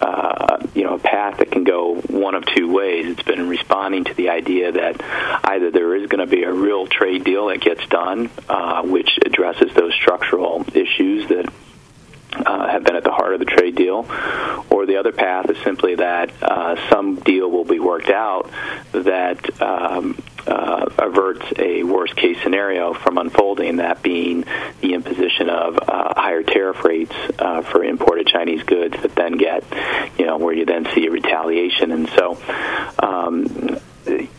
uh, 0.00 0.66
you 0.74 0.84
know 0.84 0.94
a 0.94 0.98
path 0.98 1.38
that 1.38 1.50
can 1.50 1.64
go 1.64 1.96
one 1.96 2.34
of 2.34 2.44
two 2.46 2.72
ways. 2.72 3.06
It's 3.06 3.22
been 3.22 3.48
responding 3.48 4.04
to 4.04 4.14
the 4.14 4.30
idea 4.30 4.72
that 4.72 5.02
either 5.44 5.70
there 5.70 5.96
is 5.96 6.08
going 6.08 6.26
to 6.26 6.30
be 6.30 6.44
a 6.44 6.52
real 6.52 6.86
trade 6.86 7.24
deal 7.24 7.46
that 7.46 7.60
gets 7.60 7.86
done, 7.86 8.30
uh, 8.48 8.82
which 8.82 9.18
addresses 9.24 9.72
those 9.74 9.87
structural 9.92 10.64
issues 10.74 11.28
that 11.28 11.52
uh, 12.34 12.68
have 12.68 12.84
been 12.84 12.96
at 12.96 13.04
the 13.04 13.10
heart 13.10 13.32
of 13.32 13.40
the 13.40 13.46
trade 13.46 13.74
deal, 13.74 14.06
or 14.70 14.86
the 14.86 14.96
other 14.96 15.12
path 15.12 15.48
is 15.50 15.56
simply 15.64 15.94
that 15.94 16.30
uh, 16.42 16.76
some 16.90 17.16
deal 17.16 17.50
will 17.50 17.64
be 17.64 17.80
worked 17.80 18.10
out 18.10 18.50
that 18.92 19.62
um, 19.62 20.16
uh, 20.46 20.86
averts 20.98 21.44
a 21.58 21.82
worst 21.82 22.16
case 22.16 22.36
scenario 22.42 22.94
from 22.94 23.18
unfolding, 23.18 23.76
that 23.76 24.02
being 24.02 24.44
the 24.80 24.94
imposition 24.94 25.48
of 25.48 25.78
uh, 25.78 26.14
higher 26.16 26.42
tariff 26.42 26.84
rates 26.84 27.14
uh, 27.38 27.62
for 27.62 27.84
imported 27.84 28.26
Chinese 28.26 28.62
goods 28.62 29.00
that 29.02 29.14
then 29.14 29.32
get, 29.32 29.64
you 30.18 30.26
know, 30.26 30.38
where 30.38 30.54
you 30.54 30.64
then 30.64 30.86
see 30.94 31.06
a 31.06 31.10
retaliation. 31.10 31.92
And 31.92 32.08
so, 32.10 32.38
um, 32.98 33.78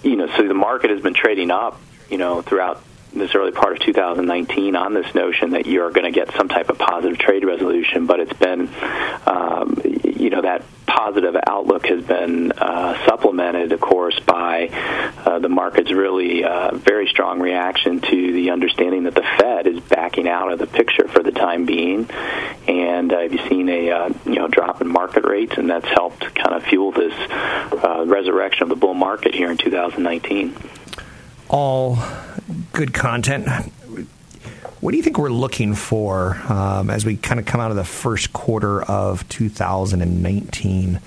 you 0.04 0.16
know, 0.16 0.28
so 0.36 0.48
the 0.48 0.54
market 0.54 0.90
has 0.90 1.02
been 1.02 1.14
trading 1.14 1.52
up, 1.52 1.80
you 2.10 2.18
know, 2.18 2.42
throughout 2.42 2.82
this 3.14 3.34
early 3.36 3.52
part 3.52 3.74
of 3.74 3.80
2019 3.80 4.76
on 4.76 4.94
this 4.94 5.14
notion 5.16 5.52
that 5.52 5.66
you're 5.66 5.92
going 5.92 6.06
to 6.06 6.12
get 6.12 6.34
some 6.36 6.48
type 6.48 6.70
of 6.70 6.78
positive 6.78 7.18
trade 7.18 7.44
resolution, 7.44 8.06
but 8.06 8.20
it's 8.20 8.34
been, 8.34 8.70
um, 9.26 9.82
you 10.04 10.30
know, 10.30 10.42
that 10.42 10.64
positive 10.86 11.36
outlook 11.48 11.86
has 11.86 12.04
been 12.04 12.52
uh, 12.52 13.06
supplemented, 13.06 13.72
of 13.72 13.80
course, 13.80 14.20
by 14.20 14.68
uh, 15.26 15.40
the 15.40 15.50
market's 15.50 15.92
really 15.92 16.44
uh, 16.44 16.76
very 16.76 17.08
strong 17.08 17.40
reaction 17.40 18.00
to 18.02 18.34
the 18.34 18.52
understanding 18.52 19.04
that 19.04 19.16
the 19.16 19.26
Fed 19.38 19.68
is 19.68 19.80
backing 19.82 20.28
out 20.28 20.52
of 20.52 20.60
the 20.60 20.68
picture 20.68 21.08
for 21.08 21.24
the 21.24 21.32
time 21.32 21.66
being, 21.66 22.10
and 22.68 23.14
uh, 23.14 23.20
you've 23.22 23.48
seen 23.50 23.70
a 23.70 23.92
uh, 23.92 24.10
you 24.26 24.36
know 24.36 24.48
drop 24.48 24.82
in 24.82 24.88
market 24.88 25.26
rates, 25.26 25.54
and 25.58 25.70
that's 25.70 25.88
helped 25.88 26.36
kind 26.36 26.56
of 26.56 26.64
fuel 26.64 26.92
this 26.92 27.14
uh, 27.30 28.04
resurrection 28.06 28.64
of 28.64 28.70
the 28.70 28.76
bull 28.76 28.94
market 28.94 29.34
here 29.34 29.50
in 29.50 29.58
2019 29.58 30.56
all 31.50 31.98
good 32.74 32.94
content. 32.94 33.48
What 34.80 34.92
do 34.92 34.98
you 34.98 35.04
think 35.04 35.18
we're 35.18 35.30
looking 35.30 35.76
for 35.76 36.36
um, 36.48 36.90
as 36.90 37.06
we 37.06 37.18
kind 37.18 37.40
of 37.40 37.46
come 37.46 37.60
out 37.60 37.72
of 37.72 37.78
the 37.78 37.84
first 37.84 38.32
quarter 38.32 38.82
of 38.82 39.28
2019? 39.30 41.00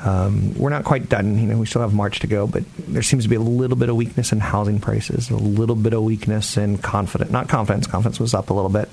Um, 0.00 0.54
we're 0.54 0.70
not 0.70 0.84
quite 0.84 1.08
done. 1.08 1.38
You 1.38 1.46
know, 1.46 1.58
we 1.58 1.66
still 1.66 1.82
have 1.82 1.94
March 1.94 2.20
to 2.20 2.26
go, 2.26 2.46
but 2.46 2.64
there 2.76 3.02
seems 3.02 3.24
to 3.24 3.28
be 3.28 3.36
a 3.36 3.40
little 3.40 3.76
bit 3.76 3.88
of 3.88 3.96
weakness 3.96 4.32
in 4.32 4.40
housing 4.40 4.80
prices, 4.80 5.30
a 5.30 5.36
little 5.36 5.76
bit 5.76 5.92
of 5.92 6.02
weakness 6.02 6.56
in 6.56 6.78
confidence. 6.78 7.30
Not 7.30 7.48
confidence. 7.48 7.86
Confidence 7.86 8.20
was 8.20 8.34
up 8.34 8.50
a 8.50 8.54
little 8.54 8.70
bit, 8.70 8.88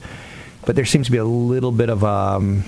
but 0.66 0.76
there 0.76 0.86
seems 0.86 1.08
to 1.08 1.12
be 1.12 1.18
a 1.18 1.26
little 1.26 1.72
bit 1.72 1.90
of 1.90 2.04
um, 2.04 2.64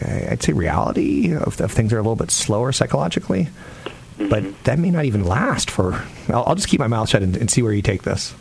I'd 0.00 0.42
say 0.42 0.52
reality 0.52 1.34
of, 1.34 1.60
of 1.60 1.70
things 1.70 1.92
are 1.92 1.98
a 1.98 2.02
little 2.02 2.16
bit 2.16 2.30
slower 2.30 2.72
psychologically, 2.72 3.48
mm-hmm. 4.18 4.28
but 4.28 4.64
that 4.64 4.78
may 4.78 4.90
not 4.90 5.04
even 5.04 5.24
last 5.24 5.70
for. 5.70 6.04
I'll, 6.28 6.44
I'll 6.46 6.54
just 6.54 6.68
keep 6.68 6.80
my 6.80 6.86
mouth 6.86 7.08
shut 7.08 7.22
and, 7.22 7.36
and 7.36 7.50
see 7.50 7.62
where 7.62 7.72
you 7.72 7.82
take 7.82 8.02
this. 8.02 8.34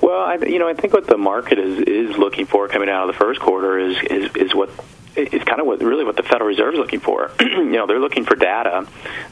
Well, 0.00 0.20
I, 0.20 0.34
you 0.46 0.58
know, 0.58 0.68
I 0.68 0.74
think 0.74 0.92
what 0.92 1.06
the 1.06 1.18
market 1.18 1.58
is 1.58 1.80
is 1.80 2.18
looking 2.18 2.46
for 2.46 2.68
coming 2.68 2.88
out 2.88 3.08
of 3.08 3.14
the 3.14 3.18
first 3.18 3.40
quarter 3.40 3.78
is 3.78 3.96
is, 4.02 4.34
is 4.36 4.54
what 4.54 4.70
is 5.16 5.42
kind 5.44 5.60
of 5.60 5.66
what 5.66 5.80
really 5.80 6.04
what 6.04 6.16
the 6.16 6.22
Federal 6.22 6.48
Reserve 6.48 6.74
is 6.74 6.78
looking 6.78 7.00
for. 7.00 7.30
you 7.40 7.64
know, 7.64 7.86
they're 7.86 8.00
looking 8.00 8.24
for 8.24 8.34
data 8.34 8.86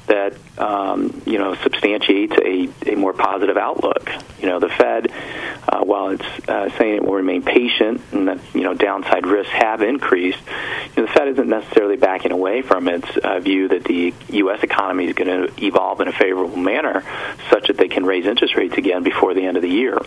that 0.06 0.34
um, 0.58 1.22
you 1.26 1.38
know 1.38 1.54
substantiates 1.56 2.34
a, 2.36 2.68
a 2.92 2.96
more 2.96 3.12
positive 3.12 3.56
outlook. 3.56 4.10
You 4.40 4.48
know, 4.48 4.60
the 4.60 4.68
Fed, 4.68 5.12
uh, 5.68 5.84
while 5.84 6.10
it's 6.10 6.48
uh, 6.48 6.70
saying 6.78 6.96
it 6.96 7.04
will 7.04 7.14
remain 7.14 7.42
patient 7.42 8.00
and 8.12 8.28
that 8.28 8.38
you 8.54 8.62
know 8.62 8.74
downside 8.74 9.26
risks 9.26 9.52
have 9.52 9.82
increased, 9.82 10.40
you 10.96 11.02
know, 11.02 11.06
the 11.06 11.12
Fed 11.12 11.28
isn't 11.28 11.48
necessarily 11.48 11.96
backing 11.96 12.32
away 12.32 12.62
from 12.62 12.88
its 12.88 13.08
uh, 13.22 13.40
view 13.40 13.68
that 13.68 13.84
the 13.84 14.14
U.S. 14.30 14.62
economy 14.62 15.06
is 15.06 15.14
going 15.14 15.46
to 15.46 15.64
evolve 15.64 16.00
in 16.00 16.08
a 16.08 16.12
favorable 16.12 16.56
manner, 16.56 17.02
such 17.50 17.68
that 17.68 17.76
they 17.76 17.88
can 17.88 18.04
raise 18.04 18.26
interest 18.26 18.56
rates 18.56 18.76
again 18.76 19.02
before 19.02 19.34
the 19.34 19.44
end 19.44 19.56
of 19.56 19.62
the 19.62 19.68
year. 19.68 19.98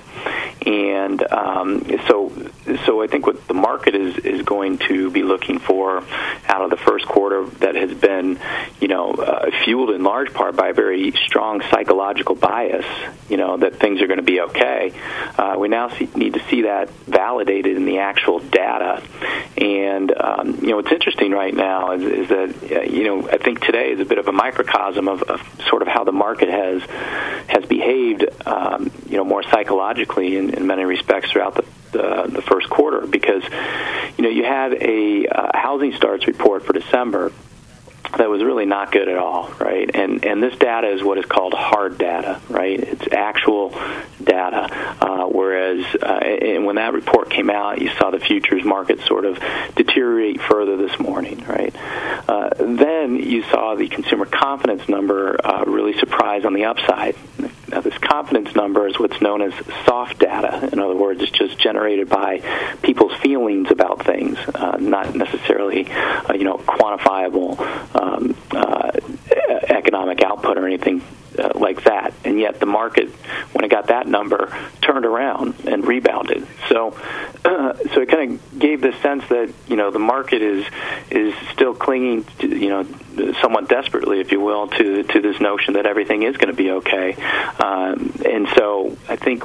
And 0.66 1.22
um, 1.32 1.86
so, 2.08 2.32
so 2.86 3.02
I 3.02 3.08
think 3.08 3.26
what 3.26 3.48
the 3.48 3.54
market 3.54 3.96
is 3.96 4.18
is 4.18 4.44
going 4.44 4.78
to 4.90 5.10
be 5.12 5.24
looking 5.24 5.60
for 5.66 6.04
out 6.48 6.62
of 6.62 6.70
the 6.70 6.78
first 6.78 7.06
quarter 7.06 7.46
that 7.60 7.76
has 7.76 7.94
been, 7.94 8.40
you 8.80 8.88
know, 8.88 9.12
uh, 9.12 9.50
fueled 9.64 9.92
in 9.92 10.04
large 10.04 10.34
part 10.34 10.56
by 10.56 10.70
a 10.70 10.74
very 10.74 11.12
strong 11.12 11.62
psychological 11.70 12.36
bias, 12.36 12.86
you 13.30 13.38
know, 13.38 13.58
that 13.58 13.78
things 13.78 14.02
are 14.02 14.08
going 14.08 14.20
to 14.20 14.24
be 14.24 14.42
okay. 14.42 14.94
Uh, 15.38 15.56
we 15.58 15.68
now 15.68 15.90
see, 15.90 16.10
need 16.16 16.34
to 16.34 16.44
see 16.50 16.64
that 16.64 16.90
validated 17.08 17.78
in 17.78 17.86
the 17.86 18.00
actual 18.00 18.40
data. 18.40 19.02
And, 19.58 20.14
um, 20.20 20.60
you 20.62 20.70
know, 20.70 20.78
what's 20.78 20.92
interesting 20.92 21.32
right 21.32 21.54
now 21.54 21.94
is, 21.94 22.04
is 22.04 22.30
that, 22.30 22.72
uh, 22.72 22.82
you 22.82 23.04
know, 23.04 23.30
I 23.30 23.38
think 23.38 23.62
today 23.62 23.92
is 23.92 24.00
a 24.00 24.06
bit 24.06 24.18
of 24.18 24.28
a 24.28 24.32
microcosm 24.32 25.08
of, 25.08 25.24
of 25.24 25.42
sort 25.68 25.82
of 25.82 25.88
how 25.88 26.04
the 26.04 26.12
market 26.12 26.50
has 26.50 26.82
has 27.48 27.66
behaved, 27.66 28.26
um, 28.46 28.92
you 29.10 29.18
know, 29.18 29.24
more 29.24 29.44
psychologically 29.44 30.38
in, 30.38 30.54
in 30.54 30.68
many 30.68 30.86
respects 30.86 31.32
throughout 31.32 31.56
the 31.56 31.66
the, 31.94 32.30
the 32.30 32.42
first 32.42 32.70
quarter 32.70 33.08
because 33.08 33.44
you 34.18 34.24
know 34.24 34.30
you 34.30 34.44
had 34.44 34.74
a 34.74 35.28
uh, 35.28 35.52
housing 35.54 35.94
starts 35.94 36.28
report 36.28 36.66
for 36.66 36.74
December 36.74 37.32
that 38.18 38.30
was 38.30 38.44
really 38.44 38.66
not 38.66 38.92
good 38.92 39.08
at 39.08 39.18
all, 39.18 39.50
right? 39.60 39.90
And 39.94 40.24
and 40.24 40.44
this 40.44 40.56
data 40.58 40.90
is 40.90 41.04
what 41.04 41.18
is 41.18 41.26
called 41.26 41.54
hard 41.54 41.98
data, 41.98 42.40
right? 42.50 42.80
It's 42.80 43.12
actual 43.12 43.70
data. 44.24 44.70
Uh, 45.02 45.26
whereas, 45.26 45.84
uh, 45.96 46.06
and 46.06 46.66
when 46.66 46.76
that 46.76 46.94
report 46.94 47.30
came 47.30 47.50
out, 47.50 47.82
you 47.82 47.90
saw 47.98 48.12
the 48.12 48.20
futures 48.20 48.64
market 48.64 49.02
sort 49.02 49.26
of 49.26 49.40
deteriorate 49.76 50.42
further 50.42 50.78
this 50.78 51.00
morning, 51.00 51.44
right? 51.46 51.76
Uh, 52.28 52.50
then 52.60 53.16
you 53.16 53.44
saw 53.44 53.76
the 53.76 53.88
consumer 53.88 54.26
confidence 54.26 54.88
number 54.88 55.40
uh, 55.44 55.64
really 55.66 55.98
surprise 55.98 56.46
on 56.46 56.54
the 56.54 56.66
upside. 56.66 57.16
This 57.82 57.98
confidence 57.98 58.56
number 58.56 58.88
is 58.88 59.00
what's 59.00 59.22
known 59.22 59.42
as 59.42 59.54
soft 59.86 60.20
data. 60.20 60.70
In 60.72 60.80
other 60.80 60.96
words, 60.96 61.22
it's 61.22 61.32
just 61.32 61.58
generated 61.58 62.10
by 62.10 62.40
people's 62.82 63.14
feelings 63.20 63.72
about 63.72 64.06
things, 64.06 64.38
uh, 64.56 64.78
not 64.80 65.16
necessarily, 65.16 65.90
uh, 65.92 66.34
you 66.34 66.44
know, 66.44 66.58
quantifiable 66.58 67.60
um, 67.96 68.36
uh, 68.52 68.92
economic 69.70 70.22
output 70.24 70.58
or 70.58 70.66
anything 70.66 71.02
uh, 71.38 71.52
like 71.56 71.84
that. 71.84 72.14
And 72.24 72.40
yet 72.40 72.60
the 72.60 72.66
market, 72.66 73.10
when 73.54 73.64
it 73.66 73.70
got 73.70 73.88
that 73.88 74.08
number, 74.08 74.56
turned 74.82 75.06
around 75.06 75.56
and 75.68 75.86
rebounded. 75.86 76.48
So, 76.70 76.98
uh, 77.46 77.74
so 77.94 78.02
it 78.02 78.10
kind 78.10 78.34
of 78.34 78.60
gave 78.60 78.82
the 78.82 78.94
sense 79.02 79.28
that 79.30 79.54
you 79.68 79.76
know 79.76 79.92
the 79.92 80.00
market 80.00 80.42
is 80.42 80.66
is 81.10 81.34
still 81.54 81.74
clinging, 81.74 82.24
to, 82.40 82.48
you 82.48 82.70
know, 82.70 83.34
somewhat 83.42 83.70
desperately, 83.70 84.20
if 84.20 84.32
you 84.32 84.40
will, 84.40 84.68
to 84.68 85.04
to 85.04 85.22
this 85.22 85.40
notion 85.40 85.74
that 85.74 85.86
everything 85.86 86.24
is 86.24 86.38
going 86.38 86.50
to 86.50 86.58
be 86.58 86.72
okay. 86.72 87.14
Um, 87.60 88.14
and 88.26 88.48
so 88.56 88.98
I 89.08 89.16
think 89.16 89.44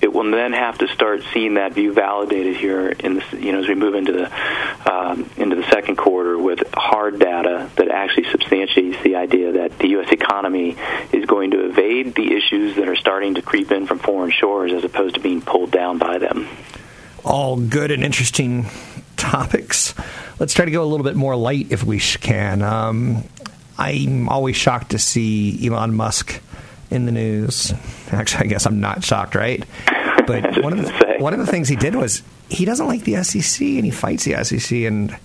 it 0.00 0.12
will 0.12 0.30
then 0.30 0.52
have 0.52 0.78
to 0.78 0.88
start 0.88 1.22
seeing 1.32 1.54
that 1.54 1.72
view 1.72 1.92
validated 1.92 2.56
here 2.56 2.88
in 2.88 3.14
the 3.14 3.24
you 3.38 3.52
know 3.52 3.60
as 3.60 3.68
we 3.68 3.74
move 3.74 3.94
into 3.94 4.12
the 4.12 4.90
um, 4.90 5.28
into 5.36 5.56
the 5.56 5.68
second 5.70 5.96
quarter 5.96 6.38
with 6.38 6.62
hard 6.74 7.18
data 7.18 7.70
that 7.76 7.88
actually 7.88 8.30
substantiates 8.30 9.02
the 9.02 9.16
idea 9.16 9.52
that 9.52 9.78
the 9.78 9.88
U.S. 9.88 10.12
economy 10.12 10.76
is 11.12 11.24
going 11.26 11.52
to 11.52 11.66
evade 12.00 12.14
the 12.14 12.34
issues 12.34 12.76
that 12.76 12.88
are 12.88 12.96
starting 12.96 13.34
to 13.34 13.42
creep 13.42 13.70
in 13.72 13.86
from 13.86 13.98
foreign 13.98 14.30
shores 14.30 14.72
as 14.72 14.84
opposed 14.84 15.14
to 15.14 15.20
being 15.20 15.40
pulled 15.40 15.70
down 15.70 15.98
by 15.98 16.18
them. 16.18 16.48
All 17.24 17.56
good 17.56 17.90
and 17.90 18.04
interesting 18.04 18.66
topics. 19.16 19.94
Let's 20.38 20.54
try 20.54 20.64
to 20.64 20.70
go 20.70 20.82
a 20.82 20.86
little 20.86 21.04
bit 21.04 21.16
more 21.16 21.34
light 21.36 21.68
if 21.70 21.82
we 21.82 21.98
can. 21.98 22.62
Um, 22.62 23.24
I'm 23.78 24.28
always 24.28 24.56
shocked 24.56 24.90
to 24.90 24.98
see 24.98 25.66
Elon 25.66 25.94
Musk 25.94 26.40
in 26.90 27.06
the 27.06 27.12
news. 27.12 27.72
Actually, 28.10 28.44
I 28.44 28.46
guess 28.48 28.66
I'm 28.66 28.80
not 28.80 29.04
shocked, 29.04 29.34
right? 29.34 29.64
But 30.26 30.62
one 30.62 30.78
of 30.78 30.84
the 30.84 31.16
one 31.18 31.32
of 31.32 31.40
the 31.40 31.46
things 31.46 31.68
he 31.68 31.76
did 31.76 31.94
was 31.94 32.22
he 32.48 32.64
doesn't 32.64 32.86
like 32.86 33.04
the 33.04 33.22
SEC 33.24 33.60
and 33.60 33.84
he 33.84 33.90
fights 33.90 34.24
the 34.24 34.44
SEC 34.44 34.78
and. 34.80 35.16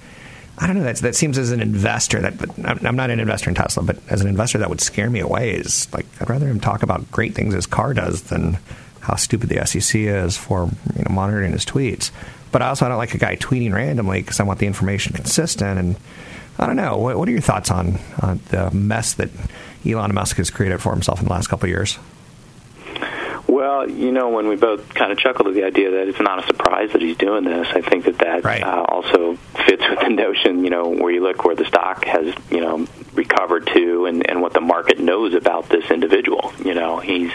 I 0.61 0.67
don't 0.67 0.77
know. 0.77 0.83
That 0.83 0.97
that 0.97 1.15
seems 1.15 1.39
as 1.39 1.51
an 1.51 1.59
investor 1.59 2.21
that 2.21 2.35
I'm 2.85 2.95
not 2.95 3.09
an 3.09 3.19
investor 3.19 3.49
in 3.49 3.55
Tesla, 3.55 3.81
but 3.81 3.97
as 4.09 4.21
an 4.21 4.27
investor, 4.27 4.59
that 4.59 4.69
would 4.69 4.79
scare 4.79 5.09
me 5.09 5.19
away. 5.19 5.51
Is 5.51 5.91
like 5.91 6.05
I'd 6.21 6.29
rather 6.29 6.47
him 6.47 6.59
talk 6.59 6.83
about 6.83 7.09
great 7.11 7.33
things 7.33 7.55
his 7.55 7.65
car 7.65 7.95
does 7.95 8.21
than 8.23 8.59
how 8.99 9.15
stupid 9.15 9.49
the 9.49 9.65
SEC 9.65 9.99
is 9.99 10.37
for 10.37 10.69
you 10.95 11.03
know, 11.03 11.11
monitoring 11.13 11.51
his 11.51 11.65
tweets. 11.65 12.11
But 12.51 12.61
I 12.61 12.67
also 12.67 12.85
I 12.85 12.89
don't 12.89 12.99
like 12.99 13.15
a 13.15 13.17
guy 13.17 13.37
tweeting 13.37 13.73
randomly 13.73 14.21
because 14.21 14.39
I 14.39 14.43
want 14.43 14.59
the 14.59 14.67
information 14.67 15.13
consistent. 15.13 15.79
And 15.79 15.95
I 16.59 16.67
don't 16.67 16.75
know. 16.75 16.97
What, 16.97 17.17
what 17.17 17.27
are 17.27 17.31
your 17.31 17.41
thoughts 17.41 17.71
on 17.71 17.97
uh, 18.21 18.37
the 18.49 18.69
mess 18.69 19.15
that 19.15 19.31
Elon 19.83 20.13
Musk 20.13 20.37
has 20.37 20.51
created 20.51 20.79
for 20.79 20.91
himself 20.91 21.19
in 21.19 21.25
the 21.25 21.31
last 21.31 21.47
couple 21.47 21.65
of 21.65 21.71
years? 21.71 21.97
Well, 23.47 23.89
you 23.89 24.11
know, 24.11 24.29
when 24.29 24.47
we 24.47 24.55
both 24.55 24.93
kind 24.93 25.11
of 25.11 25.17
chuckled 25.17 25.47
at 25.47 25.53
the 25.53 25.63
idea 25.63 25.91
that 25.91 26.07
it's 26.07 26.19
not 26.19 26.43
a 26.43 26.47
surprise 26.47 26.91
that 26.93 27.01
he's 27.01 27.17
doing 27.17 27.43
this, 27.43 27.67
I 27.71 27.81
think 27.81 28.05
that 28.05 28.19
that 28.19 28.43
right. 28.43 28.63
uh, 28.63 28.85
also 28.87 29.35
fits 29.65 29.83
with 29.89 29.99
the 29.99 30.09
notion, 30.09 30.63
you 30.63 30.69
know, 30.69 30.89
where 30.89 31.11
you 31.11 31.21
look 31.21 31.43
where 31.43 31.55
the 31.55 31.65
stock 31.65 32.05
has, 32.05 32.33
you 32.49 32.61
know, 32.61 32.87
recovered 33.13 33.67
to, 33.67 34.05
and, 34.05 34.27
and 34.29 34.41
what 34.41 34.53
the 34.53 34.61
market 34.61 34.99
knows 34.99 35.33
about 35.33 35.69
this 35.69 35.89
individual. 35.91 36.53
You 36.63 36.73
know, 36.73 36.99
he's 36.99 37.31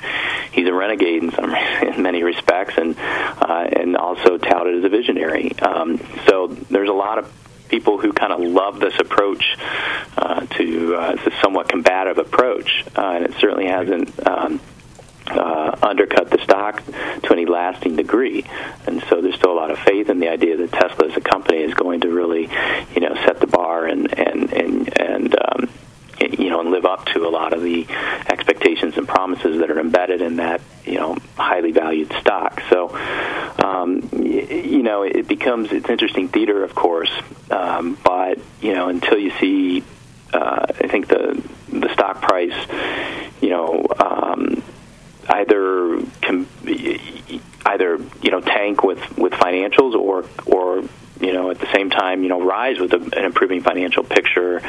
he's 0.52 0.66
a 0.66 0.72
renegade 0.72 1.22
in 1.22 1.32
some 1.32 1.54
in 1.82 2.02
many 2.02 2.22
respects, 2.22 2.74
and 2.76 2.96
uh, 2.98 3.68
and 3.72 3.96
also 3.96 4.38
touted 4.38 4.78
as 4.78 4.84
a 4.84 4.88
visionary. 4.88 5.58
Um, 5.58 6.00
so 6.26 6.46
there's 6.46 6.88
a 6.88 6.94
lot 6.94 7.18
of 7.18 7.32
people 7.68 7.98
who 7.98 8.12
kind 8.12 8.32
of 8.32 8.40
love 8.40 8.80
this 8.80 8.94
approach 8.98 9.44
uh, 10.16 10.46
to 10.46 10.94
uh, 10.94 11.16
this 11.16 11.34
somewhat 11.42 11.68
combative 11.68 12.18
approach, 12.18 12.84
uh, 12.96 13.02
and 13.02 13.24
it 13.26 13.34
certainly 13.40 13.66
hasn't. 13.66 14.26
Um, 14.26 14.60
uh, 15.28 15.76
undercut 15.82 16.30
the 16.30 16.38
stock 16.42 16.82
to 16.84 17.32
any 17.32 17.46
lasting 17.46 17.96
degree, 17.96 18.44
and 18.86 19.02
so 19.08 19.20
there's 19.20 19.34
still 19.34 19.52
a 19.52 19.58
lot 19.58 19.70
of 19.70 19.78
faith 19.78 20.08
in 20.08 20.20
the 20.20 20.28
idea 20.28 20.56
that 20.56 20.72
Tesla 20.72 21.08
as 21.08 21.16
a 21.16 21.20
company 21.20 21.58
is 21.58 21.74
going 21.74 22.00
to 22.00 22.08
really, 22.08 22.48
you 22.94 23.00
know, 23.00 23.14
set 23.24 23.40
the 23.40 23.46
bar 23.46 23.86
and 23.86 24.18
and 24.18 24.52
and 24.52 25.00
and 25.00 25.36
um, 25.40 25.68
you 26.20 26.50
know 26.50 26.60
and 26.60 26.70
live 26.70 26.84
up 26.84 27.06
to 27.06 27.26
a 27.26 27.30
lot 27.30 27.52
of 27.52 27.62
the 27.62 27.86
expectations 28.28 28.96
and 28.96 29.06
promises 29.06 29.58
that 29.58 29.70
are 29.70 29.78
embedded 29.78 30.20
in 30.20 30.36
that 30.36 30.60
you 30.84 30.94
know 30.94 31.16
highly 31.36 31.72
valued 31.72 32.12
stock. 32.20 32.62
So 32.70 32.96
um, 33.62 34.08
you 34.12 34.82
know 34.82 35.02
it 35.02 35.28
becomes 35.28 35.72
it's 35.72 35.88
interesting 35.88 36.28
theater, 36.28 36.64
of 36.64 36.74
course, 36.74 37.10
um, 37.50 37.98
but 38.02 38.38
you 38.60 38.74
know 38.74 38.88
until 38.88 39.18
you 39.18 39.30
see, 39.40 39.82
uh, 40.32 40.66
I 40.68 40.86
think 40.88 41.08
the 41.08 41.42
the 41.68 41.92
stock 41.92 42.22
price, 42.22 42.54
you 43.40 43.50
know. 43.50 43.86
Um, 43.98 44.62
either 45.28 46.02
can 46.20 46.46
either 47.66 47.98
you 48.22 48.30
know 48.30 48.40
tank 48.40 48.82
with 48.82 49.18
with 49.18 49.32
financials 49.32 49.94
or 49.94 50.24
or 50.46 50.84
you 51.20 51.32
know 51.32 51.50
at 51.50 51.58
the 51.58 51.70
same 51.72 51.90
time 51.90 52.22
you 52.22 52.28
know 52.28 52.40
rise 52.40 52.78
with 52.78 52.92
a, 52.92 53.18
an 53.18 53.24
improving 53.24 53.62
financial 53.62 54.04
picture. 54.04 54.60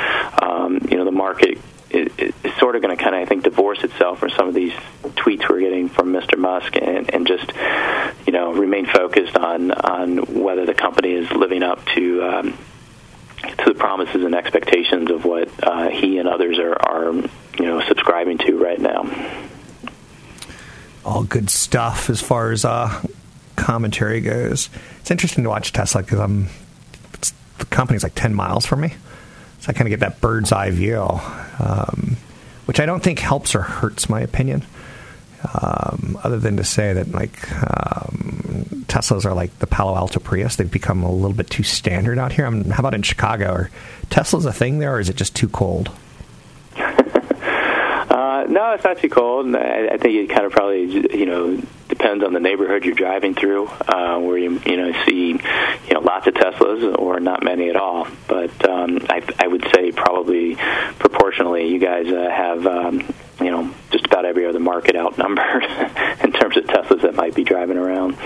Um, 0.42 0.80
you 0.90 0.98
know 0.98 1.06
the 1.06 1.12
market 1.12 1.58
is, 1.90 2.12
is 2.18 2.34
sort 2.60 2.76
of 2.76 2.82
going 2.82 2.96
to 2.96 3.02
kind 3.02 3.16
of 3.16 3.22
I 3.22 3.26
think 3.26 3.44
divorce 3.44 3.84
itself 3.84 4.20
from 4.20 4.32
some 4.32 4.48
of 4.48 4.54
these 4.54 4.74
tweets 5.04 5.48
we're 5.50 5.60
getting 5.60 5.90
from 5.90 6.12
Mr. 6.12 6.38
Musk 6.38 6.76
and, 6.76 7.14
and 7.14 7.28
just 7.28 7.52
you 8.26 8.34
know 8.34 8.54
remain 8.54 8.86
focused 8.86 9.36
on 9.38 9.72
on 9.72 10.42
whether 10.42 10.66
the 10.66 10.74
company 10.74 11.12
is 11.12 11.30
living 11.32 11.64
up 11.64 11.86
to. 11.96 12.24
Um, 12.24 12.58
to 13.40 13.66
the 13.72 13.76
promises 13.76 14.26
and 14.26 14.34
expectations 14.34 15.12
of 15.12 15.24
what 15.24 15.48
uh, 15.64 15.90
he 15.90 16.18
and 16.18 16.28
others 16.28 16.58
are, 16.58 16.74
are, 16.74 17.14
you 17.14 17.66
know, 17.66 17.82
subscribing 17.88 18.40
to 18.40 18.58
right 18.58 18.80
now 18.80 19.04
all 21.08 21.24
good 21.24 21.50
stuff 21.50 22.10
as 22.10 22.22
far 22.22 22.52
as 22.52 22.66
uh, 22.66 23.02
commentary 23.56 24.20
goes. 24.20 24.70
It's 25.00 25.10
interesting 25.10 25.46
to 25.46 25.50
watch 25.50 25.72
Tesla 25.72 26.04
because 26.04 26.20
I'm 26.20 26.50
the 27.60 27.66
company's 27.66 28.04
like 28.04 28.14
ten 28.14 28.36
miles 28.36 28.66
from 28.66 28.82
me, 28.82 28.94
so 29.60 29.70
I 29.70 29.74
kind 29.74 29.88
of 29.88 29.90
get 29.90 30.02
that 30.02 30.20
bird's 30.20 30.52
eye 30.52 30.70
view, 30.70 31.02
um, 31.60 32.18
which 32.66 32.80
I 32.80 32.86
don't 32.86 33.02
think 33.02 33.20
helps 33.20 33.56
or 33.56 33.62
hurts 33.62 34.10
my 34.10 34.20
opinion. 34.22 34.64
Um, 35.54 36.20
other 36.24 36.40
than 36.40 36.58
to 36.58 36.64
say 36.64 36.94
that 36.94 37.12
like 37.12 37.52
um, 37.54 38.86
Teslas 38.88 39.24
are 39.24 39.34
like 39.34 39.58
the 39.60 39.68
Palo 39.68 39.96
Alto 39.96 40.20
Prius. 40.20 40.56
They've 40.56 40.70
become 40.70 41.04
a 41.04 41.12
little 41.12 41.38
bit 41.38 41.50
too 41.50 41.64
standard 41.64 42.18
out 42.18 42.34
here. 42.34 42.46
I 42.46 42.50
how 42.50 42.80
about 42.80 42.96
in 42.96 43.04
Chicago? 43.04 43.52
Are 43.54 43.72
Teslas 44.10 44.46
a 44.46 44.52
thing 44.52 44.80
there, 44.80 44.96
or 44.96 45.00
is 45.00 45.10
it 45.10 45.16
just 45.16 45.36
too 45.36 45.48
cold? 45.48 45.90
No, 48.48 48.72
it's 48.72 48.84
not 48.84 48.98
too 49.00 49.10
cold. 49.10 49.56
I, 49.56 49.90
I 49.94 49.98
think 49.98 50.16
it 50.16 50.30
kind 50.30 50.46
of 50.46 50.52
probably, 50.52 50.84
you 50.86 51.26
know, 51.26 51.62
depends 51.88 52.24
on 52.24 52.34
the 52.34 52.40
neighborhood 52.40 52.86
you're 52.86 52.96
driving 52.96 53.34
through, 53.34 53.68
uh, 53.68 54.20
where 54.20 54.38
you 54.38 54.62
you 54.66 54.78
know 54.78 54.92
see 55.06 55.30
you 55.32 55.94
know 55.94 56.00
lots 56.00 56.28
of 56.28 56.34
Teslas 56.34 56.98
or 56.98 57.20
not 57.20 57.44
many 57.44 57.70
at 57.70 57.76
all. 57.76 58.08
But 58.28 58.68
um, 58.70 59.00
I, 59.10 59.22
I 59.40 59.48
would 59.48 59.66
say 59.74 59.92
probably 59.92 60.56
proportionally, 61.00 61.68
you 61.70 61.80
guys 61.80 62.08
uh, 62.08 62.30
have. 62.30 62.66
Um, 62.66 63.14
you 63.40 63.52
know, 63.52 63.72
just 63.92 64.04
about 64.04 64.26
every 64.26 64.48
other 64.48 64.60
market 64.60 64.96
outnumbered 64.96 65.64
in 66.24 66.32
terms 66.32 66.58
of 66.58 66.64
Teslas 66.64 67.04
that 67.04 67.14
might 67.14 67.36
be 67.36 67.44
driving 67.44 67.78
around. 67.78 68.18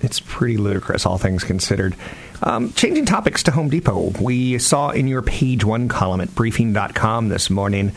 It's 0.00 0.18
pretty 0.18 0.56
ludicrous, 0.56 1.06
all 1.06 1.18
things 1.18 1.44
considered. 1.44 1.94
Um, 2.42 2.72
changing 2.72 3.06
topics 3.06 3.44
to 3.44 3.52
Home 3.52 3.68
Depot, 3.68 4.12
we 4.20 4.58
saw 4.58 4.90
in 4.90 5.06
your 5.06 5.22
page 5.22 5.64
one 5.64 5.86
column 5.86 6.20
at 6.20 6.34
briefing.com 6.34 7.28
this 7.28 7.48
morning 7.48 7.92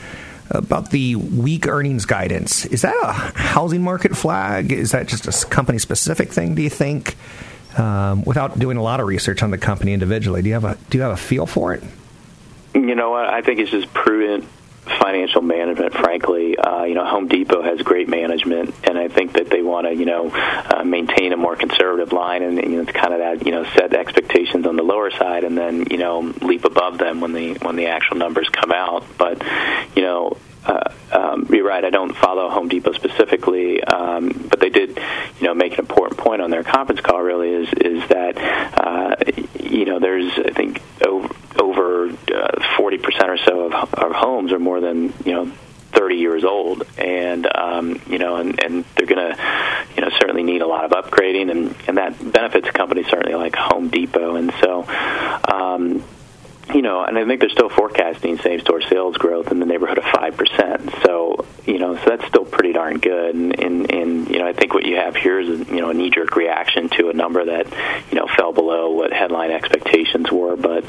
about 0.50 0.92
the 0.92 1.16
weak 1.16 1.68
earnings 1.68 2.06
guidance. 2.06 2.66
Is 2.66 2.82
that 2.82 2.96
a 3.04 3.12
housing 3.12 3.82
market 3.82 4.16
flag? 4.16 4.72
Is 4.72 4.92
that 4.92 5.08
just 5.08 5.28
a 5.28 5.48
company 5.48 5.80
specific 5.80 6.32
thing, 6.32 6.56
do 6.56 6.62
you 6.62 6.70
think? 6.70 7.16
Um, 7.78 8.24
without 8.24 8.58
doing 8.58 8.78
a 8.78 8.82
lot 8.82 9.00
of 9.00 9.08
research 9.08 9.44
on 9.44 9.52
the 9.52 9.58
company 9.58 9.94
individually, 9.94 10.42
do 10.42 10.48
you 10.48 10.54
have 10.56 10.66
a 10.66 10.78
do 10.90 10.98
you 10.98 11.04
have 11.04 11.12
a 11.12 11.18
feel 11.18 11.46
for 11.46 11.74
it? 11.74 11.84
You 12.74 12.96
know? 12.96 13.14
I 13.14 13.42
think 13.42 13.60
it's 13.60 13.72
just 13.72 13.94
prudent 13.94 14.46
financial 14.90 15.42
management. 15.42 15.94
Frankly, 15.94 16.58
uh, 16.58 16.84
you 16.84 16.96
know, 16.96 17.06
Home 17.06 17.28
Depot 17.28 17.62
has 17.62 17.82
great 17.82 18.08
management, 18.08 18.74
and 18.84 18.98
I 18.98 19.08
think 19.08 19.34
that 19.34 19.50
they 19.50 19.62
want 19.62 19.88
to, 19.88 19.96
you 19.96 20.06
know, 20.06 20.30
uh, 20.30 20.84
maintain 20.84 21.34
a 21.34 21.38
more 21.38 21.56
conservative 21.56 22.14
line, 22.14 22.44
and 22.44 22.58
you 22.58 22.78
know, 22.78 22.82
it's 22.82 22.92
kind 22.92 23.14
of 23.14 23.20
that, 23.20 23.46
you 23.46 23.52
know, 23.52 23.64
set 23.64 23.94
expectations 23.94 24.66
on 24.66 24.76
the 24.76 24.84
lower 24.84 25.12
side, 25.12 25.44
and 25.44 25.58
then 25.58 25.86
you 25.92 25.98
know, 25.98 26.20
leap 26.42 26.66
above 26.66 26.98
them 26.98 27.22
when 27.22 27.34
the 27.34 27.54
when 27.62 27.76
the 27.76 27.88
actual 27.88 28.18
numbers 28.18 28.50
come 28.50 28.72
out. 28.72 29.06
But 29.18 29.44
you 29.96 30.02
know, 30.02 30.38
uh, 30.66 30.92
um, 31.12 31.48
you're 31.50 31.66
right. 31.66 31.84
I 31.84 31.90
don't 31.90 32.16
follow 32.16 32.50
Home 32.50 32.68
Depot 32.68 32.92
specifically, 32.92 33.82
um, 33.84 34.48
but 34.50 34.60
they 34.60 34.70
did, 34.70 34.98
you 35.40 35.48
know, 35.48 35.54
make 35.54 35.74
an 35.74 35.80
important 35.80 36.20
point 36.20 36.42
on 36.42 36.52
their 36.52 36.64
conference 36.64 37.02
call. 37.02 37.22
Really, 37.22 37.50
is 37.50 37.74
is 37.74 38.10
that 38.10 38.38
uh, 38.78 39.16
you 39.60 39.86
know 39.86 40.00
there's 40.00 40.32
I 40.38 40.52
think 40.52 40.82
over 41.06 41.34
over 41.60 42.10
uh, 42.10 42.76
forty 42.78 42.98
percent 42.98 43.30
or 43.30 43.38
so 43.38 43.66
of, 43.66 43.94
of 43.94 44.12
homes 44.12 44.52
are 44.52 44.60
more 44.60 44.80
than 44.80 45.14
you 45.26 45.34
know 45.34 45.52
30 45.94 46.16
years 46.16 46.44
old, 46.44 46.84
and 46.98 47.48
um, 47.56 48.00
you 48.08 48.20
know, 48.20 48.36
and, 48.36 48.62
and 48.64 48.86
they're 48.96 49.08
going 49.08 49.36
to, 49.36 49.84
you 49.96 50.02
know, 50.02 50.10
certainly 50.20 50.44
need 50.44 50.62
a 50.62 50.68
lot 50.68 50.86
of 50.86 50.92
upgrading, 50.92 51.50
and 51.50 51.76
and 51.88 51.98
that 51.98 52.32
benefits 52.32 52.70
companies 52.70 53.08
certainly 53.08 53.36
like 53.36 53.56
Home 53.56 53.90
Depot, 53.90 54.36
and 54.36 54.54
so. 54.62 54.86
Um, 55.52 56.04
you 56.74 56.82
know, 56.82 57.04
and 57.04 57.18
I 57.18 57.26
think 57.26 57.40
they're 57.40 57.50
still 57.50 57.70
forecasting 57.70 58.38
same-store 58.40 58.82
sales 58.82 59.18
growth 59.18 59.52
in 59.52 59.60
the 59.60 59.66
neighborhood 59.66 59.98
of 59.98 60.04
five 60.06 60.36
percent. 60.36 60.92
So, 61.04 61.46
you 61.66 61.80
know, 61.80 61.96
so 61.96 62.04
that's 62.06 62.26
still 62.28 62.46
pretty 62.46 62.74
darn 62.74 63.00
good. 63.00 63.36
And, 63.36 63.60
and, 63.60 63.92
and 63.92 64.30
you 64.30 64.40
know, 64.40 64.48
I 64.48 64.54
think 64.54 64.74
what 64.74 64.86
you 64.86 64.96
have 64.98 65.16
here 65.16 65.40
is, 65.40 65.68
you 65.70 65.82
know, 65.82 65.90
a 65.90 65.94
knee-jerk 65.94 66.36
reaction 66.36 66.90
to 66.90 67.10
a 67.10 67.14
number 67.14 67.46
that, 67.46 67.68
you 68.12 68.16
know, 68.18 68.28
fell 68.28 68.54
below 68.54 68.92
what 68.92 69.14
headline 69.14 69.52
expectations 69.52 70.32
were. 70.32 70.56
But, 70.56 70.86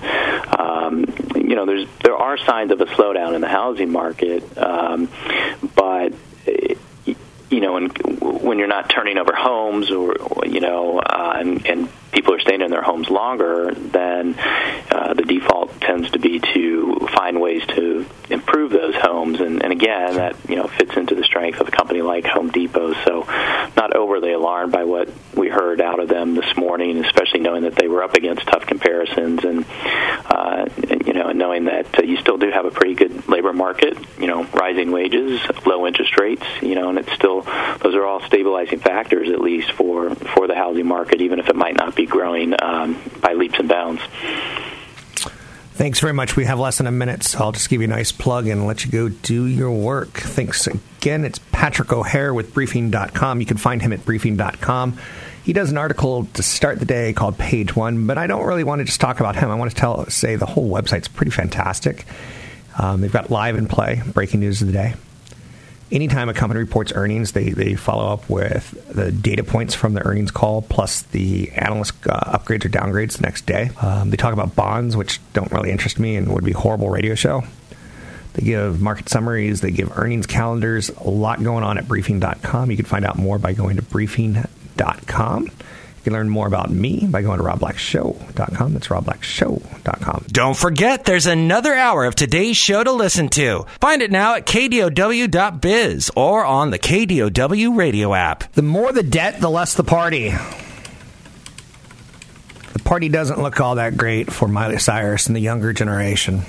um, 0.58 1.04
you 1.34 1.54
know, 1.54 1.66
there's 1.66 1.86
there 2.02 2.16
are 2.16 2.36
signs 2.38 2.72
of 2.72 2.80
a 2.80 2.86
slowdown 2.86 3.34
in 3.34 3.40
the 3.40 3.48
housing 3.48 3.90
market, 3.90 4.42
um, 4.58 5.08
but 5.74 6.12
know, 7.68 7.74
when 7.74 7.88
when 8.48 8.58
you're 8.58 8.68
not 8.68 8.88
turning 8.88 9.18
over 9.18 9.34
homes, 9.34 9.90
or, 9.90 10.16
you 10.46 10.60
know, 10.60 10.98
uh, 10.98 11.36
and, 11.38 11.66
and 11.66 11.88
people 12.12 12.34
are 12.34 12.40
staying 12.40 12.62
in 12.62 12.70
their 12.70 12.82
homes 12.82 13.10
longer, 13.10 13.72
then 13.74 14.34
uh, 14.90 15.14
the 15.14 15.22
default 15.22 15.80
tends 15.80 16.10
to 16.10 16.18
be 16.18 16.40
to 16.40 17.08
find 17.14 17.40
ways 17.40 17.64
to 17.66 18.06
improve 18.30 18.70
those 18.70 18.94
homes. 18.94 19.40
And, 19.40 19.62
and 19.62 19.72
again, 19.72 20.16
that 20.16 20.36
you 20.48 20.56
know 20.56 20.66
fits 20.66 20.96
into 20.96 21.14
the 21.14 21.24
strength 21.24 21.60
of 21.60 21.68
a 21.68 21.70
company 21.70 22.02
like 22.02 22.24
Home 22.26 22.50
Depot. 22.50 22.94
So, 23.04 23.24
not 23.76 23.94
overly 23.94 24.32
alarmed 24.32 24.72
by 24.72 24.84
what 24.84 25.08
we 25.34 25.48
heard 25.48 25.80
out 25.80 26.00
of 26.00 26.08
them 26.08 26.34
this 26.34 26.56
morning, 26.56 27.04
especially 27.04 27.40
knowing 27.40 27.62
that 27.62 27.76
they 27.76 27.88
were 27.88 28.02
up 28.02 28.14
against 28.14 28.46
tough 28.46 28.66
comparisons, 28.66 29.44
and, 29.44 29.64
uh, 30.26 30.66
and 30.90 30.97
you 31.08 31.14
know, 31.14 31.28
and 31.28 31.38
knowing 31.38 31.64
that 31.64 31.98
uh, 31.98 32.02
you 32.02 32.18
still 32.18 32.36
do 32.36 32.50
have 32.50 32.66
a 32.66 32.70
pretty 32.70 32.92
good 32.92 33.26
labor 33.28 33.54
market. 33.54 33.96
You 34.18 34.26
know, 34.26 34.44
rising 34.44 34.90
wages, 34.90 35.40
low 35.64 35.86
interest 35.86 36.18
rates. 36.20 36.44
You 36.60 36.74
know, 36.74 36.90
and 36.90 36.98
it's 36.98 37.10
still 37.14 37.40
those 37.80 37.94
are 37.94 38.04
all 38.04 38.20
stabilizing 38.26 38.78
factors 38.80 39.30
at 39.30 39.40
least 39.40 39.72
for 39.72 40.14
for 40.14 40.46
the 40.46 40.54
housing 40.54 40.86
market, 40.86 41.22
even 41.22 41.38
if 41.38 41.48
it 41.48 41.56
might 41.56 41.76
not 41.76 41.96
be 41.96 42.04
growing 42.04 42.54
um, 42.62 43.00
by 43.22 43.32
leaps 43.32 43.58
and 43.58 43.70
bounds. 43.70 44.02
Thanks 45.72 46.00
very 46.00 46.12
much. 46.12 46.36
We 46.36 46.44
have 46.44 46.58
less 46.58 46.76
than 46.76 46.86
a 46.86 46.92
minute, 46.92 47.22
so 47.22 47.38
I'll 47.38 47.52
just 47.52 47.70
give 47.70 47.80
you 47.80 47.86
a 47.86 47.90
nice 47.90 48.12
plug 48.12 48.46
and 48.46 48.66
let 48.66 48.84
you 48.84 48.90
go 48.90 49.08
do 49.08 49.46
your 49.46 49.70
work. 49.70 50.10
Thanks 50.10 50.66
again. 50.66 51.24
It's 51.24 51.38
Patrick 51.52 51.90
O'Hare 51.90 52.34
with 52.34 52.52
Briefing.com. 52.52 53.40
You 53.40 53.46
can 53.46 53.56
find 53.56 53.80
him 53.80 53.94
at 53.94 54.04
Briefing.com. 54.04 54.98
He 55.48 55.54
does 55.54 55.70
an 55.70 55.78
article 55.78 56.26
to 56.34 56.42
start 56.42 56.78
the 56.78 56.84
day 56.84 57.14
called 57.14 57.38
Page 57.38 57.74
One, 57.74 58.06
but 58.06 58.18
I 58.18 58.26
don't 58.26 58.44
really 58.44 58.64
want 58.64 58.80
to 58.80 58.84
just 58.84 59.00
talk 59.00 59.18
about 59.18 59.34
him. 59.34 59.48
I 59.48 59.54
want 59.54 59.70
to 59.70 59.74
tell, 59.74 60.04
say 60.10 60.36
the 60.36 60.44
whole 60.44 60.68
website's 60.68 61.08
pretty 61.08 61.30
fantastic. 61.30 62.04
Um, 62.78 63.00
they've 63.00 63.10
got 63.10 63.30
live 63.30 63.56
and 63.56 63.66
play, 63.66 64.02
breaking 64.12 64.40
news 64.40 64.60
of 64.60 64.66
the 64.66 64.74
day 64.74 64.94
anytime 65.90 66.28
a 66.28 66.34
company 66.34 66.60
reports 66.60 66.92
earnings, 66.94 67.32
they, 67.32 67.48
they 67.48 67.74
follow 67.74 68.12
up 68.12 68.28
with 68.28 68.94
the 68.94 69.10
data 69.10 69.42
points 69.42 69.74
from 69.74 69.94
the 69.94 70.04
earnings 70.04 70.30
call 70.30 70.60
plus 70.60 71.00
the 71.02 71.50
analyst 71.52 71.94
uh, 72.06 72.38
upgrades 72.38 72.66
or 72.66 72.68
downgrades 72.68 73.16
the 73.16 73.22
next 73.22 73.46
day. 73.46 73.70
Um, 73.80 74.10
they 74.10 74.18
talk 74.18 74.34
about 74.34 74.54
bonds, 74.54 74.96
which 74.98 75.18
don't 75.32 75.50
really 75.50 75.70
interest 75.70 75.98
me 75.98 76.16
and 76.16 76.32
would 76.32 76.44
be 76.44 76.52
a 76.52 76.58
horrible 76.58 76.90
radio 76.90 77.14
show. 77.14 77.42
They 78.34 78.44
give 78.44 78.82
market 78.82 79.08
summaries, 79.08 79.62
they 79.62 79.70
give 79.70 79.96
earnings 79.96 80.26
calendars, 80.26 80.90
a 80.90 81.08
lot 81.08 81.42
going 81.42 81.64
on 81.64 81.78
at 81.78 81.88
briefing.com. 81.88 82.70
You 82.70 82.76
can 82.76 82.86
find 82.86 83.06
out 83.06 83.16
more 83.16 83.38
by 83.38 83.54
going 83.54 83.76
to 83.76 83.82
briefing.com. 83.82 84.57
You 84.78 86.04
can 86.04 86.12
learn 86.12 86.28
more 86.28 86.46
about 86.46 86.70
me 86.70 87.06
by 87.06 87.22
going 87.22 87.38
to 87.38 87.44
robblackshow.com. 87.44 88.72
That's 88.72 88.86
robblackshow.com. 88.88 90.24
Don't 90.28 90.56
forget, 90.56 91.04
there's 91.04 91.26
another 91.26 91.74
hour 91.74 92.04
of 92.04 92.14
today's 92.14 92.56
show 92.56 92.84
to 92.84 92.92
listen 92.92 93.28
to. 93.30 93.66
Find 93.80 94.00
it 94.00 94.10
now 94.12 94.36
at 94.36 94.46
kdow.biz 94.46 96.10
or 96.14 96.44
on 96.44 96.70
the 96.70 96.78
KDOW 96.78 97.76
radio 97.76 98.14
app. 98.14 98.52
The 98.52 98.62
more 98.62 98.92
the 98.92 99.02
debt, 99.02 99.40
the 99.40 99.50
less 99.50 99.74
the 99.74 99.84
party. 99.84 100.30
The 102.72 102.78
party 102.84 103.08
doesn't 103.08 103.42
look 103.42 103.60
all 103.60 103.74
that 103.74 103.96
great 103.96 104.32
for 104.32 104.46
Miley 104.46 104.78
Cyrus 104.78 105.26
and 105.26 105.34
the 105.34 105.40
younger 105.40 105.72
generation. 105.72 106.42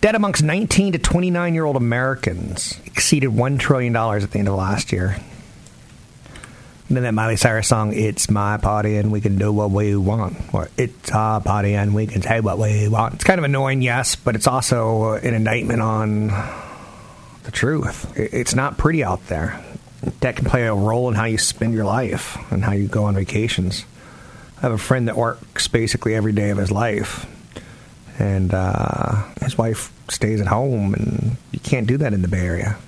Debt 0.00 0.14
amongst 0.14 0.42
19 0.44 0.92
to 0.92 0.98
29 0.98 1.54
year 1.54 1.64
old 1.64 1.76
Americans 1.76 2.78
exceeded 2.84 3.30
$1 3.30 3.58
trillion 3.58 3.96
at 3.96 4.30
the 4.30 4.38
end 4.38 4.48
of 4.48 4.54
last 4.54 4.92
year. 4.92 5.16
Then 6.90 7.02
that 7.02 7.12
Miley 7.12 7.36
Cyrus 7.36 7.68
song, 7.68 7.92
It's 7.92 8.30
My 8.30 8.56
Party 8.56 8.96
and 8.96 9.12
We 9.12 9.20
Can 9.20 9.36
Do 9.36 9.52
What 9.52 9.70
We 9.70 9.94
Want. 9.94 10.38
Or 10.54 10.70
It's 10.78 11.10
Our 11.10 11.38
Party 11.38 11.74
and 11.74 11.94
We 11.94 12.06
Can 12.06 12.22
Say 12.22 12.40
What 12.40 12.58
We 12.58 12.88
Want. 12.88 13.12
It's 13.12 13.24
kind 13.24 13.38
of 13.38 13.44
annoying, 13.44 13.82
yes, 13.82 14.16
but 14.16 14.34
it's 14.34 14.46
also 14.46 15.12
an 15.12 15.34
indictment 15.34 15.82
on 15.82 16.28
the 17.42 17.50
truth. 17.52 18.10
It's 18.16 18.54
not 18.54 18.78
pretty 18.78 19.04
out 19.04 19.26
there. 19.26 19.62
That 20.20 20.36
can 20.36 20.46
play 20.46 20.66
a 20.66 20.72
role 20.72 21.10
in 21.10 21.14
how 21.14 21.26
you 21.26 21.36
spend 21.36 21.74
your 21.74 21.84
life 21.84 22.38
and 22.50 22.64
how 22.64 22.72
you 22.72 22.88
go 22.88 23.04
on 23.04 23.14
vacations. 23.14 23.84
I 24.56 24.62
have 24.62 24.72
a 24.72 24.78
friend 24.78 25.08
that 25.08 25.16
works 25.16 25.68
basically 25.68 26.14
every 26.14 26.32
day 26.32 26.48
of 26.48 26.56
his 26.56 26.70
life. 26.70 27.26
And 28.18 28.54
uh, 28.54 29.24
his 29.42 29.58
wife 29.58 29.92
stays 30.08 30.40
at 30.40 30.46
home, 30.46 30.94
and 30.94 31.36
you 31.52 31.60
can't 31.60 31.86
do 31.86 31.98
that 31.98 32.14
in 32.14 32.22
the 32.22 32.28
Bay 32.28 32.46
Area. 32.46 32.78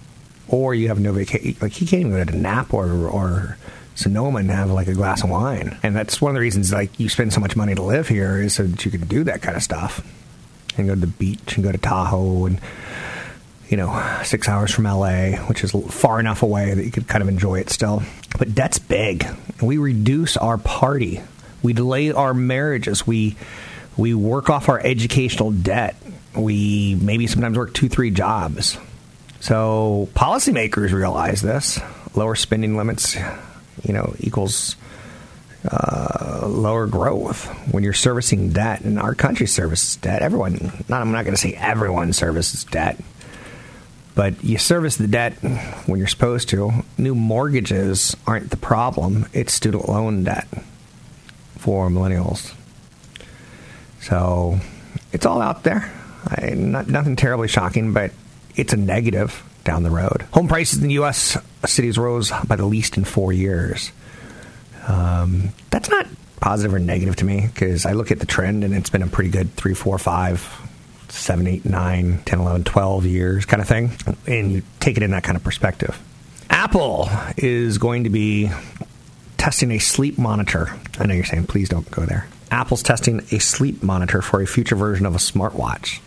Or 0.48 0.74
you 0.74 0.88
have 0.88 0.98
no 0.98 1.12
vacation. 1.12 1.54
Like, 1.60 1.72
he 1.72 1.84
can't 1.84 2.00
even 2.00 2.12
go 2.12 2.24
to 2.24 2.36
nap 2.36 2.72
or, 2.72 2.90
or 3.06 3.58
Sonoma 4.00 4.38
and 4.38 4.50
have 4.50 4.70
like 4.70 4.88
a 4.88 4.94
glass 4.94 5.22
of 5.22 5.30
wine. 5.30 5.78
And 5.82 5.94
that's 5.94 6.20
one 6.20 6.30
of 6.30 6.34
the 6.34 6.40
reasons 6.40 6.72
like 6.72 6.98
you 6.98 7.08
spend 7.08 7.32
so 7.32 7.40
much 7.40 7.54
money 7.54 7.74
to 7.74 7.82
live 7.82 8.08
here 8.08 8.40
is 8.40 8.54
so 8.54 8.64
that 8.64 8.84
you 8.84 8.90
can 8.90 9.06
do 9.06 9.24
that 9.24 9.42
kind 9.42 9.56
of 9.56 9.62
stuff 9.62 10.04
and 10.76 10.88
go 10.88 10.94
to 10.94 11.00
the 11.00 11.06
beach 11.06 11.56
and 11.56 11.64
go 11.64 11.70
to 11.70 11.78
Tahoe 11.78 12.46
and 12.46 12.60
you 13.68 13.76
know 13.76 14.20
six 14.24 14.48
hours 14.48 14.72
from 14.72 14.84
LA, 14.84 15.36
which 15.46 15.62
is 15.62 15.72
far 15.90 16.18
enough 16.18 16.42
away 16.42 16.74
that 16.74 16.84
you 16.84 16.90
could 16.90 17.08
kind 17.08 17.22
of 17.22 17.28
enjoy 17.28 17.60
it 17.60 17.70
still. 17.70 18.02
But 18.38 18.54
debt's 18.54 18.78
big. 18.78 19.26
We 19.62 19.78
reduce 19.78 20.36
our 20.36 20.58
party. 20.58 21.20
We 21.62 21.72
delay 21.72 22.10
our 22.10 22.32
marriages. 22.32 23.06
We 23.06 23.36
we 23.96 24.14
work 24.14 24.48
off 24.48 24.68
our 24.68 24.80
educational 24.80 25.50
debt. 25.50 25.96
We 26.34 26.94
maybe 26.94 27.26
sometimes 27.26 27.58
work 27.58 27.74
two, 27.74 27.88
three 27.88 28.10
jobs. 28.10 28.78
So 29.40 30.08
policymakers 30.14 30.92
realize 30.92 31.42
this. 31.42 31.80
Lower 32.14 32.34
spending 32.34 32.76
limits 32.76 33.16
you 33.84 33.92
know, 33.92 34.14
equals 34.18 34.76
uh, 35.70 36.46
lower 36.46 36.86
growth 36.86 37.46
when 37.72 37.82
you're 37.82 37.92
servicing 37.92 38.50
debt. 38.50 38.80
And 38.80 38.98
our 38.98 39.14
country 39.14 39.46
services 39.46 39.96
debt. 39.96 40.22
Everyone, 40.22 40.72
not, 40.88 41.02
I'm 41.02 41.12
not 41.12 41.24
going 41.24 41.34
to 41.34 41.40
say 41.40 41.54
everyone 41.54 42.12
services 42.12 42.64
debt, 42.64 42.98
but 44.14 44.42
you 44.42 44.58
service 44.58 44.96
the 44.96 45.06
debt 45.06 45.34
when 45.86 45.98
you're 45.98 46.08
supposed 46.08 46.48
to. 46.50 46.70
New 46.98 47.14
mortgages 47.14 48.16
aren't 48.26 48.50
the 48.50 48.56
problem, 48.56 49.26
it's 49.32 49.52
student 49.52 49.88
loan 49.88 50.24
debt 50.24 50.48
for 51.58 51.88
millennials. 51.88 52.54
So 54.00 54.58
it's 55.12 55.26
all 55.26 55.42
out 55.42 55.62
there. 55.62 55.92
I, 56.26 56.50
not, 56.50 56.88
nothing 56.88 57.16
terribly 57.16 57.48
shocking, 57.48 57.92
but 57.92 58.12
it's 58.56 58.72
a 58.72 58.76
negative 58.76 59.42
down 59.64 59.82
the 59.82 59.90
road. 59.90 60.26
Home 60.32 60.48
prices 60.48 60.80
in 60.80 60.88
the 60.88 60.94
U.S. 60.94 61.36
cities 61.68 61.98
rose 61.98 62.32
by 62.46 62.56
the 62.56 62.66
least 62.66 62.96
in 62.96 63.04
four 63.04 63.32
years. 63.32 63.92
Um, 64.86 65.52
that's 65.70 65.88
not 65.88 66.06
positive 66.40 66.74
or 66.74 66.78
negative 66.78 67.16
to 67.16 67.24
me 67.24 67.48
because 67.52 67.86
I 67.86 67.92
look 67.92 68.10
at 68.10 68.18
the 68.18 68.26
trend 68.26 68.64
and 68.64 68.74
it's 68.74 68.90
been 68.90 69.02
a 69.02 69.06
pretty 69.06 69.30
good 69.30 69.54
three, 69.54 69.74
four, 69.74 69.98
five, 69.98 70.40
seven, 71.08 71.46
eight, 71.46 71.64
nine, 71.64 72.22
10, 72.24 72.40
11, 72.40 72.64
12 72.64 73.06
years 73.06 73.44
kind 73.44 73.60
of 73.60 73.68
thing. 73.68 73.92
And 74.26 74.52
you 74.52 74.62
take 74.80 74.96
it 74.96 75.02
in 75.02 75.10
that 75.10 75.22
kind 75.22 75.36
of 75.36 75.44
perspective. 75.44 76.00
Apple 76.48 77.08
is 77.36 77.78
going 77.78 78.04
to 78.04 78.10
be 78.10 78.50
testing 79.36 79.70
a 79.70 79.78
sleep 79.78 80.18
monitor. 80.18 80.74
I 80.98 81.06
know 81.06 81.14
you're 81.14 81.24
saying, 81.24 81.46
please 81.46 81.68
don't 81.68 81.90
go 81.90 82.04
there. 82.04 82.26
Apple's 82.50 82.82
testing 82.82 83.20
a 83.30 83.38
sleep 83.38 83.82
monitor 83.82 84.22
for 84.22 84.42
a 84.42 84.46
future 84.46 84.76
version 84.76 85.06
of 85.06 85.14
a 85.14 85.18
smartwatch. 85.18 86.00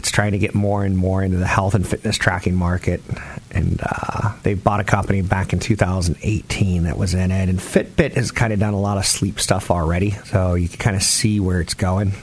It's 0.00 0.10
trying 0.10 0.32
to 0.32 0.38
get 0.38 0.54
more 0.54 0.82
and 0.82 0.96
more 0.96 1.22
into 1.22 1.36
the 1.36 1.46
health 1.46 1.74
and 1.74 1.86
fitness 1.86 2.16
tracking 2.16 2.54
market. 2.54 3.02
And 3.50 3.78
uh, 3.82 4.34
they 4.42 4.54
bought 4.54 4.80
a 4.80 4.84
company 4.84 5.20
back 5.20 5.52
in 5.52 5.58
2018 5.58 6.84
that 6.84 6.96
was 6.96 7.12
in 7.12 7.30
it. 7.30 7.50
And 7.50 7.58
Fitbit 7.58 8.14
has 8.14 8.30
kind 8.30 8.54
of 8.54 8.58
done 8.58 8.72
a 8.72 8.80
lot 8.80 8.96
of 8.96 9.04
sleep 9.04 9.38
stuff 9.38 9.70
already. 9.70 10.12
So 10.24 10.54
you 10.54 10.70
can 10.70 10.78
kind 10.78 10.96
of 10.96 11.02
see 11.02 11.38
where 11.38 11.60
it's 11.60 11.74
going. 11.74 12.14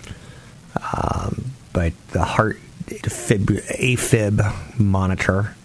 Um, 0.92 1.52
but 1.72 1.94
the 2.08 2.24
heart 2.24 2.58
fib, 2.58 3.46
AFib 3.46 4.80
monitor, 4.80 5.56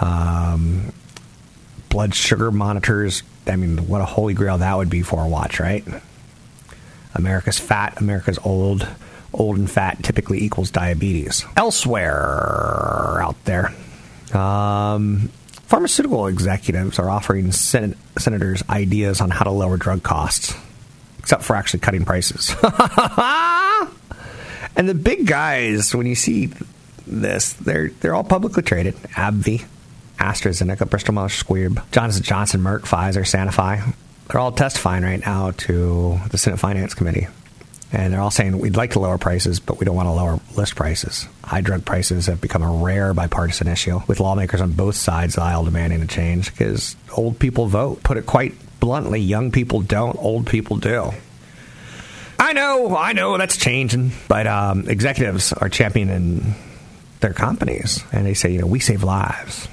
um, 0.00 0.92
blood 1.88 2.14
sugar 2.14 2.52
monitors. 2.52 3.24
I 3.48 3.56
mean, 3.56 3.88
what 3.88 4.00
a 4.00 4.04
holy 4.04 4.34
grail 4.34 4.58
that 4.58 4.76
would 4.76 4.88
be 4.88 5.02
for 5.02 5.24
a 5.24 5.28
watch, 5.28 5.58
right? 5.58 5.84
America's 7.14 7.58
fat, 7.58 8.00
America's 8.00 8.38
old. 8.44 8.86
Old 9.36 9.56
and 9.56 9.68
fat 9.68 10.00
typically 10.04 10.44
equals 10.44 10.70
diabetes. 10.70 11.44
Elsewhere 11.56 13.20
out 13.20 13.34
there, 13.46 13.74
um, 14.32 15.28
pharmaceutical 15.66 16.28
executives 16.28 17.00
are 17.00 17.10
offering 17.10 17.50
sen- 17.50 17.96
senators 18.16 18.62
ideas 18.70 19.20
on 19.20 19.30
how 19.30 19.42
to 19.44 19.50
lower 19.50 19.76
drug 19.76 20.04
costs, 20.04 20.54
except 21.18 21.42
for 21.42 21.56
actually 21.56 21.80
cutting 21.80 22.04
prices. 22.04 22.54
and 24.76 24.88
the 24.88 24.94
big 24.94 25.26
guys, 25.26 25.92
when 25.94 26.06
you 26.06 26.14
see 26.14 26.50
this, 27.06 27.54
they're 27.54 27.88
they're 28.00 28.14
all 28.14 28.22
publicly 28.22 28.62
traded. 28.62 28.94
AbbVie, 28.94 29.64
AstraZeneca, 30.18 30.88
Bristol 30.88 31.14
Myers 31.14 31.42
Squibb, 31.42 31.82
Johnson 31.90 32.22
Johnson, 32.22 32.60
Merck, 32.60 32.82
Pfizer, 32.82 33.24
Sanofi. 33.24 33.94
They're 34.28 34.40
all 34.40 34.52
testifying 34.52 35.04
right 35.04 35.20
now 35.20 35.52
to 35.52 36.18
the 36.30 36.38
Senate 36.38 36.58
Finance 36.58 36.94
Committee. 36.94 37.28
And 37.92 38.12
they're 38.12 38.20
all 38.20 38.32
saying 38.32 38.58
we'd 38.58 38.76
like 38.76 38.92
to 38.92 38.98
lower 38.98 39.18
prices, 39.18 39.60
but 39.60 39.78
we 39.78 39.84
don't 39.84 39.94
want 39.94 40.08
to 40.08 40.12
lower 40.12 40.40
list 40.56 40.74
prices. 40.74 41.28
High 41.44 41.60
drug 41.60 41.84
prices 41.84 42.26
have 42.26 42.40
become 42.40 42.62
a 42.62 42.82
rare 42.84 43.14
bipartisan 43.14 43.68
issue, 43.68 44.00
with 44.08 44.18
lawmakers 44.18 44.60
on 44.60 44.72
both 44.72 44.96
sides 44.96 45.36
of 45.36 45.42
the 45.42 45.46
aisle 45.46 45.64
demanding 45.64 46.02
a 46.02 46.06
change 46.06 46.50
because 46.50 46.96
old 47.16 47.38
people 47.38 47.66
vote. 47.66 48.02
Put 48.02 48.16
it 48.16 48.26
quite 48.26 48.54
bluntly, 48.80 49.20
young 49.20 49.52
people 49.52 49.80
don't, 49.80 50.16
old 50.18 50.46
people 50.46 50.76
do. 50.78 51.12
I 52.38 52.52
know, 52.52 52.96
I 52.96 53.12
know 53.12 53.38
that's 53.38 53.56
changing, 53.56 54.10
but 54.26 54.46
um, 54.48 54.88
executives 54.88 55.52
are 55.52 55.68
championing 55.68 56.56
their 57.20 57.32
companies, 57.32 58.02
and 58.12 58.26
they 58.26 58.34
say, 58.34 58.52
you 58.52 58.60
know, 58.60 58.66
we 58.66 58.80
save 58.80 59.04
lives, 59.04 59.68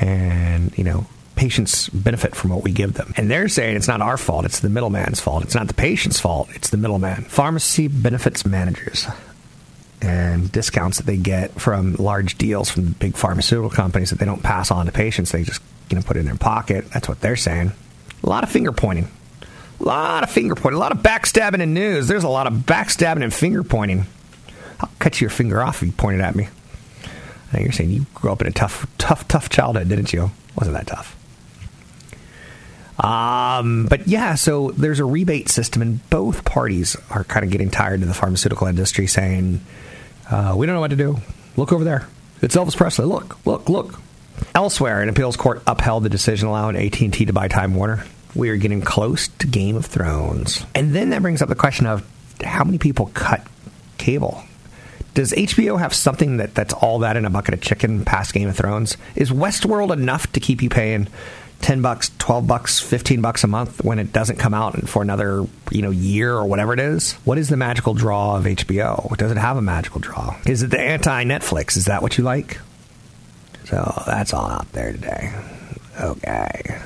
and 0.00 0.76
you 0.76 0.84
know, 0.84 1.06
patients 1.36 1.88
benefit 1.90 2.34
from 2.34 2.50
what 2.50 2.64
we 2.64 2.72
give 2.72 2.94
them. 2.94 3.12
And 3.16 3.30
they're 3.30 3.48
saying 3.48 3.76
it's 3.76 3.88
not 3.88 4.00
our 4.00 4.16
fault, 4.16 4.44
it's 4.44 4.60
the 4.60 4.68
middleman's 4.68 5.20
fault. 5.20 5.44
It's 5.44 5.54
not 5.54 5.68
the 5.68 5.74
patient's 5.74 6.18
fault, 6.18 6.48
it's 6.54 6.70
the 6.70 6.76
middleman. 6.76 7.22
Pharmacy 7.24 7.88
benefits 7.88 8.44
managers 8.44 9.06
and 10.02 10.50
discounts 10.52 10.98
that 10.98 11.06
they 11.06 11.16
get 11.16 11.52
from 11.60 11.94
large 11.94 12.36
deals 12.36 12.70
from 12.70 12.84
the 12.84 12.90
big 12.90 13.16
pharmaceutical 13.16 13.70
companies 13.70 14.10
that 14.10 14.18
they 14.18 14.26
don't 14.26 14.42
pass 14.42 14.70
on 14.70 14.86
to 14.86 14.92
patients. 14.92 15.32
They 15.32 15.44
just 15.44 15.62
you 15.90 15.96
know 15.96 16.02
put 16.02 16.16
it 16.16 16.20
in 16.20 16.26
their 16.26 16.36
pocket. 16.36 16.90
That's 16.90 17.08
what 17.08 17.20
they're 17.20 17.36
saying. 17.36 17.72
A 18.22 18.28
lot 18.28 18.42
of 18.42 18.50
finger 18.50 18.72
pointing. 18.72 19.08
A 19.78 19.84
lot 19.84 20.22
of 20.22 20.30
finger 20.30 20.54
pointing. 20.54 20.76
A 20.76 20.80
lot 20.80 20.92
of 20.92 20.98
backstabbing 20.98 21.60
in 21.60 21.74
news. 21.74 22.08
There's 22.08 22.24
a 22.24 22.28
lot 22.28 22.46
of 22.46 22.54
backstabbing 22.54 23.22
and 23.22 23.32
finger 23.32 23.62
pointing. 23.62 24.06
I'll 24.80 24.90
cut 24.98 25.20
your 25.20 25.30
finger 25.30 25.62
off 25.62 25.82
if 25.82 25.86
you 25.86 25.92
point 25.92 26.18
it 26.18 26.22
at 26.22 26.34
me. 26.34 26.48
Now 27.52 27.60
you're 27.60 27.72
saying 27.72 27.90
you 27.90 28.06
grew 28.14 28.32
up 28.32 28.40
in 28.40 28.48
a 28.48 28.52
tough, 28.52 28.86
tough, 28.98 29.28
tough 29.28 29.48
childhood, 29.48 29.88
didn't 29.88 30.12
you? 30.12 30.30
Wasn't 30.56 30.76
that 30.76 30.86
tough? 30.86 31.16
Um, 32.98 33.86
but 33.86 34.08
yeah, 34.08 34.34
so 34.34 34.70
there's 34.70 35.00
a 35.00 35.04
rebate 35.04 35.48
system, 35.48 35.82
and 35.82 36.10
both 36.10 36.44
parties 36.44 36.96
are 37.10 37.24
kind 37.24 37.44
of 37.44 37.50
getting 37.50 37.70
tired 37.70 38.02
of 38.02 38.08
the 38.08 38.14
pharmaceutical 38.14 38.66
industry 38.66 39.06
saying, 39.06 39.60
uh, 40.30 40.54
"We 40.56 40.66
don't 40.66 40.74
know 40.74 40.80
what 40.80 40.90
to 40.90 40.96
do. 40.96 41.18
Look 41.56 41.72
over 41.72 41.84
there. 41.84 42.08
It's 42.42 42.56
Elvis 42.56 42.76
Presley. 42.76 43.04
Look, 43.04 43.44
look, 43.44 43.68
look." 43.68 44.00
Elsewhere, 44.54 45.02
an 45.02 45.08
appeals 45.08 45.36
court 45.36 45.62
upheld 45.66 46.04
the 46.04 46.08
decision 46.08 46.48
allowing 46.48 46.76
AT&T 46.76 47.24
to 47.24 47.32
buy 47.32 47.48
Time 47.48 47.74
Warner. 47.74 48.04
We 48.34 48.50
are 48.50 48.56
getting 48.56 48.82
close 48.82 49.28
to 49.28 49.46
Game 49.46 49.76
of 49.76 49.86
Thrones, 49.86 50.64
and 50.74 50.94
then 50.94 51.10
that 51.10 51.22
brings 51.22 51.42
up 51.42 51.48
the 51.48 51.54
question 51.54 51.86
of 51.86 52.06
how 52.44 52.64
many 52.64 52.78
people 52.78 53.10
cut 53.14 53.46
cable. 53.98 54.42
Does 55.14 55.32
HBO 55.32 55.78
have 55.78 55.94
something 55.94 56.36
that, 56.36 56.54
that's 56.54 56.74
all 56.74 56.98
that 56.98 57.16
in 57.16 57.24
a 57.24 57.30
bucket 57.30 57.54
of 57.54 57.62
chicken 57.62 58.04
past 58.04 58.34
Game 58.34 58.50
of 58.50 58.56
Thrones? 58.56 58.98
Is 59.14 59.30
Westworld 59.30 59.90
enough 59.90 60.30
to 60.32 60.40
keep 60.40 60.62
you 60.62 60.68
paying 60.68 61.08
10 61.60 61.82
bucks, 61.82 62.10
12 62.18 62.46
bucks, 62.46 62.80
15 62.80 63.20
bucks 63.20 63.42
a 63.42 63.46
month 63.46 63.82
when 63.84 63.98
it 63.98 64.12
doesn't 64.12 64.36
come 64.36 64.54
out 64.54 64.88
for 64.88 65.02
another, 65.02 65.46
you 65.70 65.82
know, 65.82 65.90
year 65.90 66.34
or 66.34 66.46
whatever 66.46 66.72
it 66.72 66.80
is? 66.80 67.14
What 67.24 67.38
is 67.38 67.48
the 67.48 67.56
magical 67.56 67.94
draw 67.94 68.36
of 68.36 68.44
HBO? 68.44 69.16
Does 69.16 69.32
it 69.32 69.38
have 69.38 69.56
a 69.56 69.62
magical 69.62 70.00
draw? 70.00 70.36
Is 70.46 70.62
it 70.62 70.70
the 70.70 70.80
anti-Netflix? 70.80 71.76
Is 71.76 71.86
that 71.86 72.02
what 72.02 72.18
you 72.18 72.24
like? 72.24 72.58
So 73.64 74.02
that's 74.06 74.32
all 74.32 74.48
out 74.48 74.70
there 74.72 74.92
today. 74.92 75.32
Okay. 76.00 76.78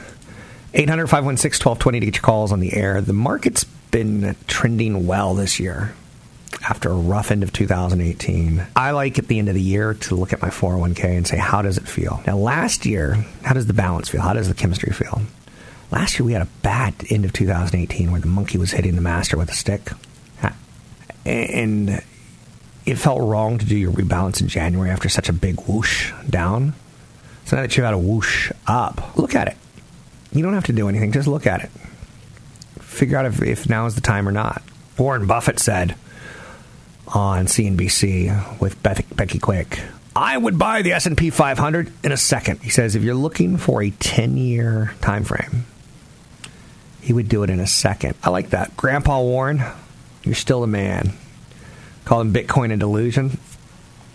800 0.72 1.08
516 1.08 1.58
1220 1.66 2.00
to 2.00 2.06
get 2.06 2.14
your 2.16 2.22
calls 2.22 2.52
on 2.52 2.60
the 2.60 2.74
air. 2.74 3.00
The 3.00 3.12
market's 3.12 3.64
been 3.64 4.36
trending 4.46 5.06
well 5.06 5.34
this 5.34 5.58
year 5.58 5.94
after 6.62 6.90
a 6.90 6.94
rough 6.94 7.30
end 7.30 7.42
of 7.42 7.52
2018. 7.52 8.66
I 8.76 8.90
like 8.90 9.18
at 9.18 9.28
the 9.28 9.38
end 9.38 9.48
of 9.48 9.54
the 9.54 9.62
year 9.62 9.94
to 9.94 10.14
look 10.14 10.32
at 10.32 10.42
my 10.42 10.48
401k 10.48 11.04
and 11.04 11.26
say, 11.26 11.36
how 11.36 11.62
does 11.62 11.78
it 11.78 11.88
feel? 11.88 12.22
Now, 12.26 12.36
last 12.36 12.84
year, 12.86 13.24
how 13.42 13.54
does 13.54 13.66
the 13.66 13.72
balance 13.72 14.08
feel? 14.08 14.20
How 14.20 14.32
does 14.32 14.48
the 14.48 14.54
chemistry 14.54 14.92
feel? 14.92 15.22
Last 15.90 16.18
year, 16.18 16.26
we 16.26 16.32
had 16.32 16.42
a 16.42 16.48
bad 16.62 16.94
end 17.10 17.24
of 17.24 17.32
2018 17.32 18.12
where 18.12 18.20
the 18.20 18.26
monkey 18.26 18.58
was 18.58 18.72
hitting 18.72 18.94
the 18.94 19.00
master 19.00 19.36
with 19.36 19.50
a 19.50 19.54
stick. 19.54 19.90
And 21.26 22.02
it 22.86 22.94
felt 22.94 23.20
wrong 23.20 23.58
to 23.58 23.66
do 23.66 23.76
your 23.76 23.92
rebalance 23.92 24.40
in 24.40 24.48
January 24.48 24.90
after 24.90 25.08
such 25.08 25.28
a 25.28 25.32
big 25.32 25.60
whoosh 25.68 26.12
down. 26.28 26.74
So 27.44 27.56
now 27.56 27.62
that 27.62 27.76
you've 27.76 27.84
had 27.84 27.94
a 27.94 27.98
whoosh 27.98 28.50
up, 28.66 29.16
look 29.16 29.34
at 29.34 29.48
it. 29.48 29.56
You 30.32 30.42
don't 30.42 30.54
have 30.54 30.66
to 30.66 30.72
do 30.72 30.88
anything, 30.88 31.12
just 31.12 31.28
look 31.28 31.46
at 31.46 31.62
it. 31.62 31.70
Figure 32.80 33.18
out 33.18 33.26
if, 33.26 33.42
if 33.42 33.68
now 33.68 33.86
is 33.86 33.96
the 33.96 34.00
time 34.00 34.28
or 34.28 34.32
not. 34.32 34.62
Warren 34.96 35.26
Buffett 35.26 35.58
said, 35.58 35.94
on 37.14 37.46
CNBC 37.46 38.60
with 38.60 38.82
Becky 38.82 39.38
Quick. 39.38 39.80
I 40.14 40.36
would 40.36 40.58
buy 40.58 40.82
the 40.82 40.92
S&P 40.92 41.30
500 41.30 41.92
in 42.04 42.12
a 42.12 42.16
second. 42.16 42.60
He 42.62 42.70
says 42.70 42.96
if 42.96 43.02
you're 43.02 43.14
looking 43.14 43.56
for 43.56 43.82
a 43.82 43.90
10-year 43.90 44.94
time 45.00 45.24
frame, 45.24 45.64
he 47.00 47.12
would 47.12 47.28
do 47.28 47.42
it 47.42 47.50
in 47.50 47.60
a 47.60 47.66
second. 47.66 48.14
I 48.22 48.30
like 48.30 48.50
that. 48.50 48.76
Grandpa 48.76 49.20
Warren, 49.22 49.62
you're 50.24 50.34
still 50.34 50.64
a 50.64 50.66
man. 50.66 51.12
Call 52.04 52.20
him 52.20 52.32
Bitcoin 52.32 52.72
a 52.72 52.76
delusion. 52.76 53.38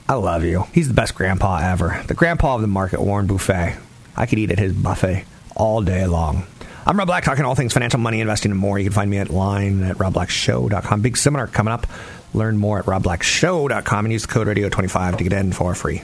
I 0.07 0.15
love 0.15 0.43
you. 0.43 0.65
He's 0.73 0.87
the 0.87 0.93
best 0.93 1.15
grandpa 1.15 1.59
ever. 1.63 2.03
The 2.07 2.13
grandpa 2.13 2.55
of 2.55 2.61
the 2.61 2.67
market, 2.67 3.01
Warren 3.01 3.25
Buffett. 3.25 3.77
I 4.15 4.25
could 4.25 4.37
eat 4.37 4.51
at 4.51 4.59
his 4.59 4.73
buffet 4.73 5.25
all 5.55 5.81
day 5.81 6.05
long. 6.05 6.45
I'm 6.85 6.99
Rob 6.99 7.07
Black, 7.07 7.23
talking 7.23 7.45
all 7.45 7.55
things 7.55 7.73
financial, 7.73 7.99
money, 7.99 8.21
investing, 8.21 8.51
and 8.51 8.59
more. 8.59 8.77
You 8.77 8.85
can 8.85 8.93
find 8.93 9.09
me 9.09 9.17
at 9.17 9.31
line 9.31 9.81
at 9.81 9.97
robblackshow.com. 9.97 11.01
Big 11.01 11.17
seminar 11.17 11.47
coming 11.47 11.73
up. 11.73 11.87
Learn 12.35 12.57
more 12.57 12.79
at 12.79 12.85
robblackshow.com 12.85 14.05
and 14.05 14.13
use 14.13 14.25
code 14.25 14.47
radio25 14.47 15.17
to 15.17 15.23
get 15.23 15.33
in 15.33 15.51
for 15.51 15.73
free. 15.73 16.03